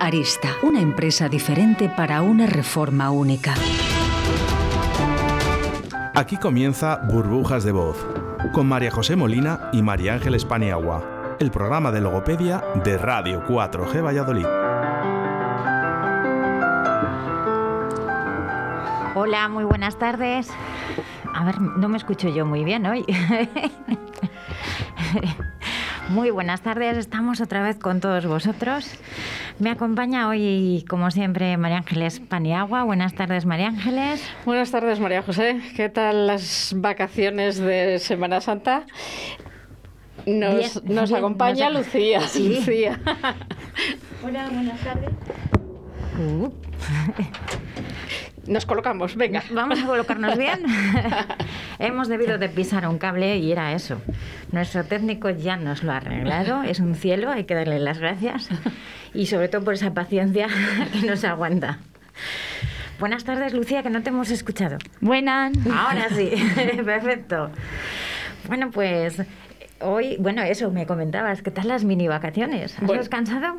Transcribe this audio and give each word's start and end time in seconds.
Arista, 0.00 0.48
una 0.62 0.80
empresa 0.80 1.28
diferente 1.28 1.90
para 1.94 2.22
una 2.22 2.46
reforma 2.46 3.10
única. 3.10 3.54
Aquí 6.14 6.36
comienza 6.36 7.00
Burbujas 7.10 7.64
de 7.64 7.72
Voz, 7.72 8.06
con 8.52 8.66
María 8.66 8.90
José 8.90 9.16
Molina 9.16 9.68
y 9.72 9.82
María 9.82 10.14
Ángeles 10.14 10.44
Paniagua, 10.44 11.36
el 11.40 11.50
programa 11.50 11.90
de 11.90 12.00
logopedia 12.00 12.64
de 12.84 12.96
Radio 12.96 13.44
4G 13.46 14.04
Valladolid. 14.04 14.46
Hola, 19.14 19.48
muy 19.48 19.64
buenas 19.64 19.98
tardes. 19.98 20.48
A 21.34 21.44
ver, 21.44 21.60
no 21.60 21.88
me 21.88 21.98
escucho 21.98 22.28
yo 22.28 22.46
muy 22.46 22.64
bien 22.64 22.86
hoy. 22.86 23.04
Muy 26.10 26.30
buenas 26.30 26.60
tardes, 26.60 26.98
estamos 26.98 27.40
otra 27.40 27.62
vez 27.62 27.78
con 27.78 28.00
todos 28.00 28.26
vosotros. 28.26 28.86
Me 29.58 29.70
acompaña 29.70 30.28
hoy, 30.28 30.84
como 30.88 31.10
siempre, 31.10 31.56
María 31.56 31.78
Ángeles 31.78 32.20
Paniagua. 32.20 32.84
Buenas 32.84 33.14
tardes, 33.14 33.46
María 33.46 33.68
Ángeles. 33.68 34.22
Buenas 34.44 34.70
tardes, 34.70 35.00
María 35.00 35.22
José. 35.22 35.60
¿Qué 35.74 35.88
tal 35.88 36.26
las 36.26 36.74
vacaciones 36.76 37.58
de 37.58 37.98
Semana 37.98 38.42
Santa? 38.42 38.84
Nos, 40.26 40.84
nos 40.84 41.12
acompaña 41.12 41.70
Lucía. 41.70 42.20
Lucía. 42.20 43.00
Hola, 44.22 44.48
buenas 44.50 44.80
tardes. 44.80 45.10
Uh. 46.18 46.50
Nos 48.46 48.66
colocamos, 48.66 49.16
venga. 49.16 49.42
Vamos 49.50 49.82
a 49.82 49.86
colocarnos 49.86 50.36
bien. 50.36 50.60
Hemos 51.78 52.08
debido 52.08 52.38
de 52.38 52.48
pisar 52.48 52.86
un 52.86 52.98
cable 52.98 53.38
y 53.38 53.52
era 53.52 53.72
eso. 53.72 54.00
Nuestro 54.52 54.84
técnico 54.84 55.30
ya 55.30 55.56
nos 55.56 55.82
lo 55.82 55.92
ha 55.92 55.96
arreglado. 55.96 56.62
Es 56.62 56.80
un 56.80 56.94
cielo, 56.94 57.30
hay 57.30 57.44
que 57.44 57.54
darle 57.54 57.78
las 57.78 57.98
gracias. 57.98 58.48
Y 59.14 59.26
sobre 59.26 59.48
todo 59.48 59.64
por 59.64 59.74
esa 59.74 59.94
paciencia 59.94 60.48
que 60.92 61.06
nos 61.06 61.24
aguanta. 61.24 61.78
Buenas 63.00 63.24
tardes, 63.24 63.54
Lucía, 63.54 63.82
que 63.82 63.90
no 63.90 64.02
te 64.02 64.10
hemos 64.10 64.30
escuchado. 64.30 64.78
Buenas. 65.00 65.52
Ahora 65.66 66.08
sí, 66.10 66.30
perfecto. 66.84 67.50
Bueno, 68.46 68.70
pues 68.70 69.20
Hoy, 69.84 70.16
bueno, 70.18 70.42
eso 70.42 70.70
me 70.70 70.86
comentabas, 70.86 71.42
¿qué 71.42 71.50
tal 71.50 71.68
las 71.68 71.84
mini 71.84 72.08
vacaciones? 72.08 72.76
¿Has 72.82 72.88
descansado? 72.88 73.56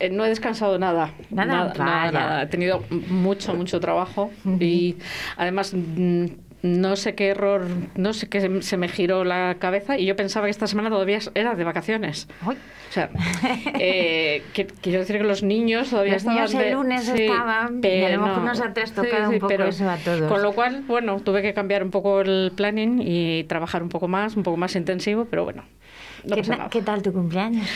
Eh, 0.00 0.10
no 0.10 0.24
he 0.24 0.28
descansado 0.28 0.78
nada. 0.78 1.12
Nada, 1.30 1.72
nada, 1.76 2.12
nada, 2.12 2.42
He 2.42 2.46
tenido 2.46 2.82
mucho, 3.08 3.54
mucho 3.54 3.80
trabajo 3.80 4.30
y 4.60 4.96
además 5.36 5.72
mm, 5.74 6.26
no 6.62 6.96
sé 6.96 7.14
qué 7.14 7.28
error, 7.28 7.66
no 7.94 8.12
sé 8.12 8.28
qué 8.28 8.62
se 8.62 8.76
me 8.76 8.88
giró 8.88 9.24
la 9.24 9.56
cabeza 9.58 9.98
y 9.98 10.06
yo 10.06 10.16
pensaba 10.16 10.46
que 10.46 10.50
esta 10.50 10.66
semana 10.66 10.90
todavía 10.90 11.18
era 11.34 11.54
de 11.54 11.64
vacaciones. 11.64 12.28
O 12.44 12.92
sea, 12.92 13.10
eh, 13.78 14.42
quiero 14.82 15.00
decir 15.00 15.18
que 15.18 15.24
los 15.24 15.42
niños 15.42 15.90
todavía 15.90 16.14
los 16.14 16.22
estaban... 16.22 16.36
Niños 16.36 16.54
el 16.54 16.72
lunes 16.72 17.08
estaban 17.08 17.80
pero, 17.80 17.96
y 17.96 18.12
a 18.12 18.16
lo 18.16 18.26
mejor 18.26 18.42
nos 18.42 18.60
ha 18.60 18.72
trastocado 18.72 19.30
un 19.30 19.38
poco 19.38 19.62
eso 19.62 19.88
a 19.88 19.96
todos. 19.96 20.30
Con 20.30 20.42
lo 20.42 20.52
cual, 20.52 20.82
bueno, 20.86 21.20
tuve 21.20 21.42
que 21.42 21.54
cambiar 21.54 21.84
un 21.84 21.90
poco 21.90 22.20
el 22.20 22.52
planning 22.56 23.02
y 23.04 23.44
trabajar 23.44 23.82
un 23.82 23.88
poco 23.88 24.08
más, 24.08 24.36
un 24.36 24.42
poco 24.42 24.56
más 24.56 24.74
intensivo, 24.74 25.26
pero 25.26 25.44
bueno, 25.44 25.64
¿Qué, 26.70 26.82
tal 26.82 27.02
tu 27.02 27.12
cumpleaños? 27.12 27.68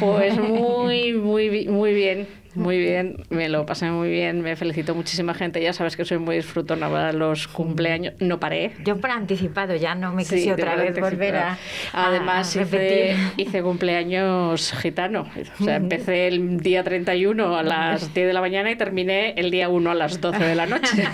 Pues 0.00 0.38
muy, 0.48 1.12
muy, 1.12 1.68
muy 1.68 1.92
bien. 1.92 2.26
Muy 2.54 2.78
bien, 2.78 3.24
me 3.30 3.48
lo 3.48 3.64
pasé 3.64 3.90
muy 3.90 4.10
bien, 4.10 4.42
me 4.42 4.56
felicito 4.56 4.94
muchísima 4.94 5.32
gente. 5.32 5.62
Ya 5.62 5.72
sabes 5.72 5.96
que 5.96 6.04
soy 6.04 6.18
muy 6.18 6.36
disfrutona 6.36 6.88
para 6.90 7.12
los 7.12 7.48
cumpleaños. 7.48 8.14
No 8.20 8.40
paré. 8.40 8.72
Yo 8.84 8.98
por 8.98 9.10
anticipado, 9.10 9.74
ya 9.76 9.94
no 9.94 10.12
me 10.12 10.24
quise 10.24 10.52
otra 10.52 10.76
vez 10.76 10.98
volver 10.98 11.36
a. 11.36 11.58
Además, 11.92 12.54
hice, 12.54 13.16
hice, 13.36 13.62
cumpleaños 13.62 14.72
gitano. 14.80 15.26
O 15.60 15.64
sea, 15.64 15.76
empecé 15.76 16.28
el 16.28 16.60
día 16.60 16.84
31 16.84 17.56
a 17.56 17.62
las 17.62 18.12
10 18.12 18.26
de 18.26 18.32
la 18.32 18.40
mañana 18.40 18.70
y 18.70 18.76
terminé 18.76 19.32
el 19.36 19.50
día 19.50 19.68
1 19.68 19.90
a 19.90 19.94
las 19.94 20.20
12 20.20 20.44
de 20.44 20.54
la 20.54 20.66
noche. 20.66 21.04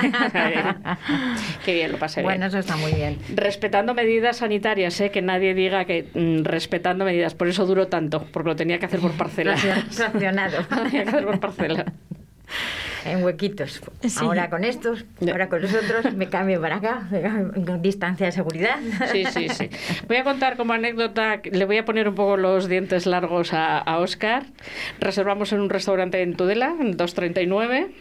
Qué 1.64 1.74
bien, 1.74 1.92
lo 1.92 1.98
pasé 1.98 2.22
Bueno, 2.22 2.46
eso 2.46 2.58
está 2.58 2.76
muy 2.76 2.92
bien. 2.92 3.18
Respetando 3.34 3.94
medidas 3.94 4.38
sanitarias, 4.38 5.00
¿eh? 5.00 5.10
que 5.10 5.22
nadie 5.22 5.54
diga 5.54 5.84
que 5.84 6.08
mm, 6.14 6.44
respetando 6.44 7.04
medidas. 7.04 7.34
Por 7.34 7.48
eso 7.48 7.64
duró 7.66 7.86
tanto, 7.86 8.26
porque 8.32 8.48
lo 8.48 8.56
tenía 8.56 8.78
que 8.78 8.86
hacer 8.86 9.00
por 9.00 9.12
parcelas. 9.16 9.64
Fraccionado. 11.36 11.84
parcela. 11.84 11.92
En 13.04 13.22
huequitos. 13.22 13.80
Ahora 14.20 14.50
con 14.50 14.64
estos, 14.64 15.04
ahora 15.20 15.48
con 15.48 15.62
los 15.62 15.72
otros, 15.72 16.12
me 16.14 16.28
cambio 16.28 16.60
para 16.60 16.76
acá, 16.76 17.08
con 17.66 17.80
distancia 17.80 18.26
de 18.26 18.32
seguridad. 18.32 18.76
Sí, 19.12 19.24
sí, 19.26 19.48
sí. 19.48 19.70
Voy 20.08 20.16
a 20.16 20.24
contar 20.24 20.56
como 20.56 20.72
anécdota, 20.72 21.40
le 21.44 21.64
voy 21.64 21.78
a 21.78 21.84
poner 21.84 22.08
un 22.08 22.14
poco 22.14 22.36
los 22.36 22.68
dientes 22.68 23.06
largos 23.06 23.52
a, 23.52 23.78
a 23.78 23.98
Oscar. 23.98 24.46
Reservamos 25.00 25.52
en 25.52 25.60
un 25.60 25.70
restaurante 25.70 26.22
en 26.22 26.34
Tudela, 26.34 26.74
en 26.80 26.96
239, 26.96 27.92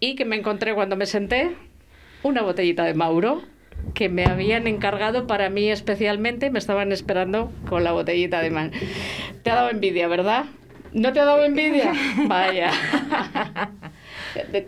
y 0.00 0.14
que 0.14 0.24
me 0.24 0.36
encontré 0.36 0.74
cuando 0.74 0.94
me 0.96 1.06
senté 1.06 1.56
una 2.22 2.42
botellita 2.42 2.84
de 2.84 2.94
Mauro 2.94 3.42
que 3.94 4.08
me 4.08 4.24
habían 4.24 4.66
encargado 4.66 5.26
para 5.26 5.50
mí 5.50 5.70
especialmente, 5.70 6.50
me 6.50 6.58
estaban 6.58 6.92
esperando 6.92 7.52
con 7.68 7.84
la 7.84 7.92
botellita 7.92 8.40
de 8.40 8.50
man. 8.50 8.72
Te 9.42 9.50
ha 9.50 9.54
dado 9.54 9.70
envidia, 9.70 10.08
¿verdad? 10.08 10.46
¿No 10.92 11.12
te 11.12 11.20
ha 11.20 11.24
dado 11.24 11.44
envidia? 11.44 11.92
Vaya. 12.26 12.70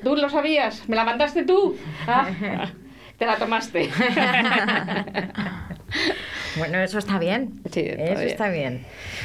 ¿Tú 0.02 0.16
lo 0.16 0.28
sabías? 0.28 0.88
¿Me 0.88 0.96
la 0.96 1.04
mandaste 1.04 1.44
tú? 1.44 1.76
Ah, 2.06 2.28
te 3.18 3.26
la 3.26 3.36
tomaste. 3.36 3.90
Bueno, 6.56 6.78
eso 6.78 6.98
está 6.98 7.18
bien. 7.18 7.60
Sí, 7.70 7.84
eso 7.86 8.22
está 8.22 8.48
bien. 8.48 8.84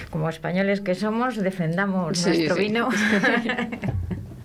Como 0.10 0.30
españoles 0.30 0.82
que 0.82 0.96
somos, 0.96 1.38
defendamos 1.38 2.26
nuestro 2.26 2.56
vino. 2.56 2.90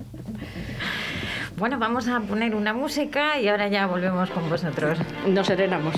bueno, 1.57 1.79
vamos 1.79 2.09
a 2.09 2.21
poner 2.21 2.55
una 2.55 2.73
música 2.73 3.39
y 3.39 3.49
ahora 3.49 3.69
ya 3.69 3.87
volvemos 3.87 4.31
con 4.31 4.49
vosotros. 4.49 4.99
Nos 5.27 5.47
serenamos. 5.47 5.95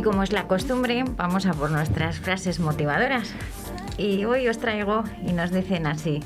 Y 0.00 0.02
como 0.02 0.22
es 0.22 0.32
la 0.32 0.44
costumbre, 0.44 1.04
vamos 1.18 1.44
a 1.44 1.52
por 1.52 1.70
nuestras 1.70 2.20
frases 2.20 2.58
motivadoras. 2.58 3.34
Y 3.98 4.24
hoy 4.24 4.48
os 4.48 4.56
traigo 4.56 5.04
y 5.26 5.34
nos 5.34 5.50
dicen 5.50 5.86
así, 5.86 6.20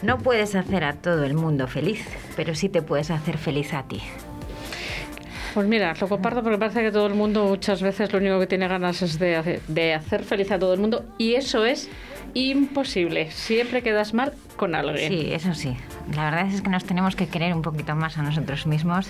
no 0.00 0.16
puedes 0.16 0.54
hacer 0.54 0.84
a 0.84 0.94
todo 0.94 1.24
el 1.24 1.34
mundo 1.34 1.66
feliz, 1.66 2.02
pero 2.34 2.54
sí 2.54 2.70
te 2.70 2.80
puedes 2.80 3.10
hacer 3.10 3.36
feliz 3.36 3.74
a 3.74 3.82
ti. 3.82 4.00
Pues 5.52 5.68
mira, 5.68 5.92
lo 6.00 6.08
comparto 6.08 6.42
porque 6.42 6.56
parece 6.56 6.80
que 6.80 6.92
todo 6.92 7.06
el 7.06 7.12
mundo 7.12 7.44
muchas 7.44 7.82
veces 7.82 8.10
lo 8.10 8.20
único 8.20 8.40
que 8.40 8.46
tiene 8.46 8.68
ganas 8.68 9.02
es 9.02 9.18
de 9.18 9.36
hacer, 9.36 9.60
de 9.68 9.92
hacer 9.92 10.24
feliz 10.24 10.50
a 10.50 10.58
todo 10.58 10.72
el 10.72 10.80
mundo 10.80 11.04
y 11.18 11.34
eso 11.34 11.66
es 11.66 11.90
imposible. 12.32 13.30
Siempre 13.32 13.82
quedas 13.82 14.14
mal 14.14 14.32
con 14.56 14.74
alguien. 14.74 15.12
Sí, 15.12 15.30
eso 15.30 15.52
sí. 15.52 15.76
La 16.14 16.24
verdad 16.24 16.46
es 16.46 16.62
que 16.62 16.70
nos 16.70 16.86
tenemos 16.86 17.16
que 17.16 17.28
querer 17.28 17.52
un 17.52 17.60
poquito 17.60 17.94
más 17.94 18.16
a 18.16 18.22
nosotros 18.22 18.66
mismos 18.66 19.08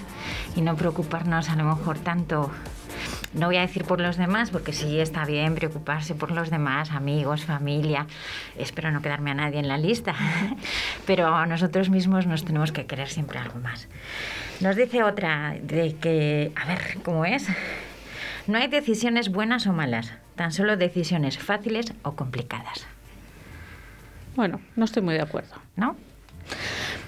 y 0.56 0.62
no 0.62 0.74
preocuparnos 0.74 1.48
a 1.48 1.54
lo 1.54 1.62
mejor 1.62 2.00
tanto 2.00 2.50
no 3.34 3.46
voy 3.46 3.56
a 3.56 3.62
decir 3.62 3.84
por 3.84 4.00
los 4.00 4.16
demás, 4.16 4.50
porque 4.50 4.72
sí 4.72 5.00
está 5.00 5.24
bien 5.24 5.54
preocuparse 5.54 6.14
por 6.14 6.30
los 6.30 6.50
demás, 6.50 6.92
amigos, 6.92 7.44
familia. 7.44 8.06
Espero 8.56 8.90
no 8.90 9.02
quedarme 9.02 9.32
a 9.32 9.34
nadie 9.34 9.58
en 9.58 9.68
la 9.68 9.78
lista. 9.78 10.14
Pero 11.06 11.34
a 11.34 11.46
nosotros 11.46 11.90
mismos 11.90 12.26
nos 12.26 12.44
tenemos 12.44 12.72
que 12.72 12.86
querer 12.86 13.08
siempre 13.08 13.38
algo 13.38 13.58
más. 13.58 13.88
Nos 14.60 14.76
dice 14.76 15.02
otra 15.02 15.56
de 15.60 15.96
que, 15.96 16.52
a 16.54 16.66
ver, 16.66 16.98
¿cómo 17.02 17.24
es? 17.24 17.46
No 18.46 18.58
hay 18.58 18.68
decisiones 18.68 19.30
buenas 19.30 19.66
o 19.66 19.72
malas, 19.72 20.12
tan 20.36 20.52
solo 20.52 20.76
decisiones 20.76 21.38
fáciles 21.38 21.92
o 22.02 22.12
complicadas. 22.12 22.86
Bueno, 24.36 24.60
no 24.76 24.84
estoy 24.84 25.02
muy 25.02 25.14
de 25.14 25.22
acuerdo. 25.22 25.54
¿No? 25.76 25.96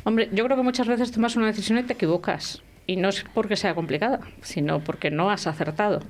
Hombre, 0.05 0.29
yo 0.33 0.45
creo 0.45 0.57
que 0.57 0.63
muchas 0.63 0.87
veces 0.87 1.11
tomas 1.13 1.37
una 1.37 1.47
decisión 1.47 1.79
y 1.79 1.83
te 1.83 1.93
equivocas. 1.93 2.63
Y 2.87 2.97
no 2.97 3.09
es 3.09 3.25
porque 3.35 3.57
sea 3.57 3.75
complicada, 3.75 4.21
sino 4.43 4.81
porque 4.81 5.11
no 5.11 5.31
has 5.31 5.47
acertado. 5.47 6.01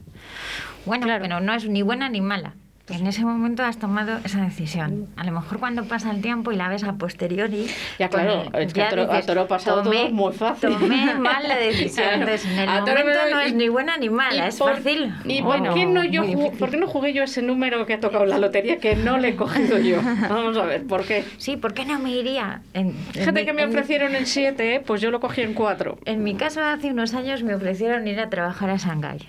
Bueno, 0.84 1.06
pero 1.20 1.40
no 1.40 1.54
es 1.54 1.68
ni 1.68 1.82
buena 1.82 2.08
ni 2.08 2.20
mala. 2.20 2.54
En 2.88 3.04
ese 3.08 3.24
momento 3.24 3.64
has 3.64 3.78
tomado 3.78 4.18
esa 4.24 4.40
decisión. 4.42 5.08
A 5.16 5.24
lo 5.24 5.32
mejor 5.32 5.58
cuando 5.58 5.84
pasa 5.86 6.12
el 6.12 6.22
tiempo 6.22 6.52
y 6.52 6.56
la 6.56 6.68
ves 6.68 6.84
a 6.84 6.92
posteriori. 6.92 7.66
Ya, 7.98 8.08
claro, 8.08 8.44
pues, 8.52 8.66
es 8.68 8.72
que 8.74 8.82
a 8.82 8.88
toro, 8.90 9.12
a 9.12 9.22
toro 9.22 9.48
pasado 9.48 9.82
tomé, 9.82 10.04
todo 10.04 10.10
muy 10.12 10.32
fácil. 10.32 10.70
Tomé 10.78 11.14
mal 11.16 11.48
la 11.48 11.56
decisión. 11.58 12.06
Entonces, 12.12 12.44
en 12.44 12.60
el 12.60 12.68
A 12.68 12.80
momento 12.82 13.00
me- 13.24 13.30
no 13.32 13.42
y- 13.42 13.46
es 13.46 13.54
ni 13.54 13.68
buena 13.68 13.96
ni 13.96 14.08
mala, 14.08 14.44
¿Y 14.44 14.48
es 14.50 14.56
por- 14.58 14.76
fácil. 14.76 15.12
¿Y 15.24 15.42
Bueno, 15.42 15.64
por, 15.70 15.74
qué 15.74 15.86
no 15.86 16.04
yo 16.04 16.22
jugué, 16.24 16.50
por 16.56 16.70
qué 16.70 16.76
no 16.76 16.86
jugué 16.86 17.12
yo 17.12 17.24
ese 17.24 17.42
número 17.42 17.84
que 17.86 17.94
ha 17.94 17.98
tocado 18.00 18.22
en 18.22 18.30
la 18.30 18.38
lotería 18.38 18.78
que 18.78 18.94
no 18.94 19.18
le 19.18 19.30
he 19.30 19.36
cogido 19.36 19.78
yo? 19.78 19.98
Vamos 20.30 20.56
a 20.56 20.64
ver, 20.64 20.86
¿por 20.86 21.04
qué? 21.04 21.24
Sí, 21.38 21.56
¿por 21.56 21.74
qué 21.74 21.84
no 21.86 21.98
me 21.98 22.12
iría? 22.12 22.62
En, 22.72 22.90
en 22.90 22.94
Fíjate 23.12 23.32
mi- 23.40 23.46
que 23.46 23.52
me 23.52 23.62
en 23.62 23.68
ofrecieron 23.70 24.14
el 24.14 24.26
7, 24.26 24.80
pues 24.86 25.00
yo 25.00 25.10
lo 25.10 25.18
cogí 25.18 25.40
en 25.42 25.54
4. 25.54 25.98
En 26.04 26.22
mi 26.22 26.36
caso, 26.36 26.62
hace 26.62 26.92
unos 26.92 27.14
años 27.14 27.42
me 27.42 27.52
ofrecieron 27.56 28.06
ir 28.06 28.20
a 28.20 28.30
trabajar 28.30 28.70
a 28.70 28.76
Shanghái. 28.76 29.26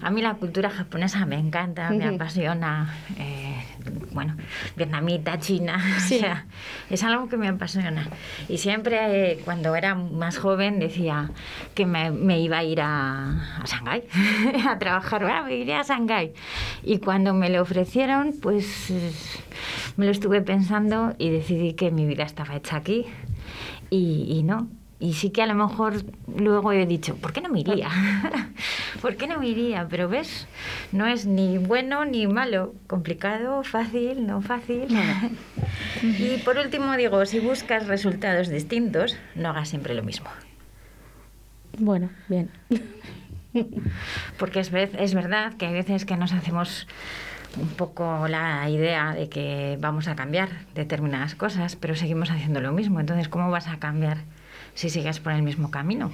A 0.00 0.10
mí 0.10 0.22
la 0.22 0.34
cultura 0.34 0.70
japonesa 0.70 1.26
me 1.26 1.36
encanta, 1.36 1.90
me 1.90 2.04
apasiona. 2.06 2.94
eh, 3.18 3.62
bueno, 4.12 4.36
vietnamita, 4.76 5.38
china, 5.38 5.80
Sí. 6.00 6.16
o 6.16 6.20
sea, 6.20 6.46
es 6.90 7.02
algo 7.04 7.28
que 7.28 7.36
me 7.36 7.48
apasiona. 7.48 8.08
Y 8.48 8.58
siempre, 8.58 9.32
eh, 9.32 9.40
cuando 9.44 9.74
era 9.76 9.94
más 9.94 10.38
joven, 10.38 10.78
decía 10.78 11.30
que 11.74 11.86
me, 11.86 12.10
me 12.10 12.40
iba 12.40 12.58
a 12.58 12.64
ir 12.64 12.80
a, 12.80 13.60
a 13.60 13.64
Shanghái 13.66 14.04
a 14.68 14.78
trabajar. 14.78 15.22
Bueno, 15.22 15.44
me 15.44 15.56
iré 15.56 15.74
a 15.74 15.82
Shanghái. 15.82 16.32
Y 16.82 16.98
cuando 16.98 17.34
me 17.34 17.48
lo 17.50 17.62
ofrecieron, 17.62 18.34
pues 18.40 18.92
me 19.96 20.04
lo 20.06 20.10
estuve 20.10 20.40
pensando 20.42 21.14
y 21.18 21.30
decidí 21.30 21.74
que 21.74 21.90
mi 21.90 22.06
vida 22.06 22.24
estaba 22.24 22.56
hecha 22.56 22.76
aquí. 22.76 23.04
Y, 23.90 24.26
y 24.30 24.42
no. 24.42 24.68
Y 25.00 25.14
sí 25.14 25.30
que 25.30 25.42
a 25.42 25.46
lo 25.46 25.54
mejor 25.54 26.02
luego 26.26 26.72
he 26.72 26.84
dicho, 26.84 27.14
¿por 27.16 27.32
qué 27.32 27.40
no 27.40 27.48
me 27.48 27.60
iría? 27.60 27.88
¿Por 29.00 29.16
qué 29.16 29.28
no 29.28 29.38
me 29.38 29.46
iría? 29.46 29.86
Pero 29.88 30.08
ves, 30.08 30.48
no 30.90 31.06
es 31.06 31.24
ni 31.24 31.56
bueno 31.58 32.04
ni 32.04 32.26
malo, 32.26 32.74
complicado, 32.88 33.62
fácil, 33.62 34.26
no 34.26 34.42
fácil. 34.42 34.88
y 36.02 36.38
por 36.38 36.58
último 36.58 36.96
digo, 36.96 37.24
si 37.26 37.38
buscas 37.38 37.86
resultados 37.86 38.48
distintos, 38.48 39.16
no 39.36 39.50
hagas 39.50 39.68
siempre 39.68 39.94
lo 39.94 40.02
mismo. 40.02 40.28
Bueno, 41.78 42.10
bien. 42.28 42.50
Porque 44.36 44.58
es, 44.58 44.72
es 44.72 45.14
verdad 45.14 45.54
que 45.54 45.66
hay 45.66 45.74
veces 45.74 46.04
que 46.04 46.16
nos 46.16 46.32
hacemos 46.32 46.88
un 47.56 47.68
poco 47.68 48.26
la 48.26 48.68
idea 48.68 49.14
de 49.14 49.28
que 49.28 49.78
vamos 49.80 50.08
a 50.08 50.16
cambiar 50.16 50.48
determinadas 50.74 51.36
cosas, 51.36 51.76
pero 51.76 51.94
seguimos 51.94 52.30
haciendo 52.30 52.60
lo 52.60 52.72
mismo. 52.72 52.98
Entonces, 52.98 53.28
¿cómo 53.28 53.50
vas 53.50 53.68
a 53.68 53.78
cambiar 53.78 54.18
si 54.78 54.90
sigues 54.90 55.18
por 55.18 55.32
el 55.32 55.42
mismo 55.42 55.72
camino? 55.72 56.12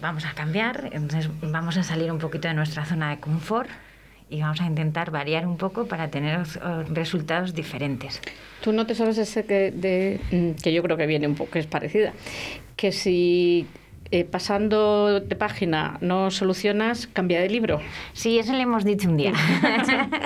Vamos 0.00 0.24
a 0.24 0.32
cambiar, 0.32 0.90
entonces 0.92 1.30
vamos 1.40 1.76
a 1.76 1.84
salir 1.84 2.10
un 2.10 2.18
poquito 2.18 2.48
de 2.48 2.54
nuestra 2.54 2.84
zona 2.84 3.10
de 3.10 3.20
confort 3.20 3.70
y 4.28 4.40
vamos 4.40 4.60
a 4.60 4.66
intentar 4.66 5.12
variar 5.12 5.46
un 5.46 5.56
poco 5.56 5.86
para 5.86 6.10
tener 6.10 6.40
eh, 6.40 6.84
resultados 6.88 7.54
diferentes. 7.54 8.20
Tú 8.60 8.72
no 8.72 8.86
te 8.86 8.96
sabes 8.96 9.18
ese 9.18 9.44
que, 9.44 9.70
de, 9.70 10.20
mm, 10.32 10.60
que 10.60 10.72
yo 10.72 10.82
creo 10.82 10.96
que 10.96 11.06
viene 11.06 11.28
un 11.28 11.36
poco, 11.36 11.52
que 11.52 11.60
es 11.60 11.66
parecida. 11.66 12.12
Que 12.74 12.90
si 12.90 13.68
eh, 14.12 14.24
pasando 14.24 15.20
de 15.20 15.36
página 15.36 15.96
no 16.00 16.32
solucionas, 16.32 17.06
cambia 17.06 17.40
de 17.40 17.48
libro. 17.48 17.80
Sí, 18.12 18.40
eso 18.40 18.52
le 18.52 18.62
hemos 18.62 18.84
dicho 18.84 19.08
un 19.08 19.16
día. 19.16 19.32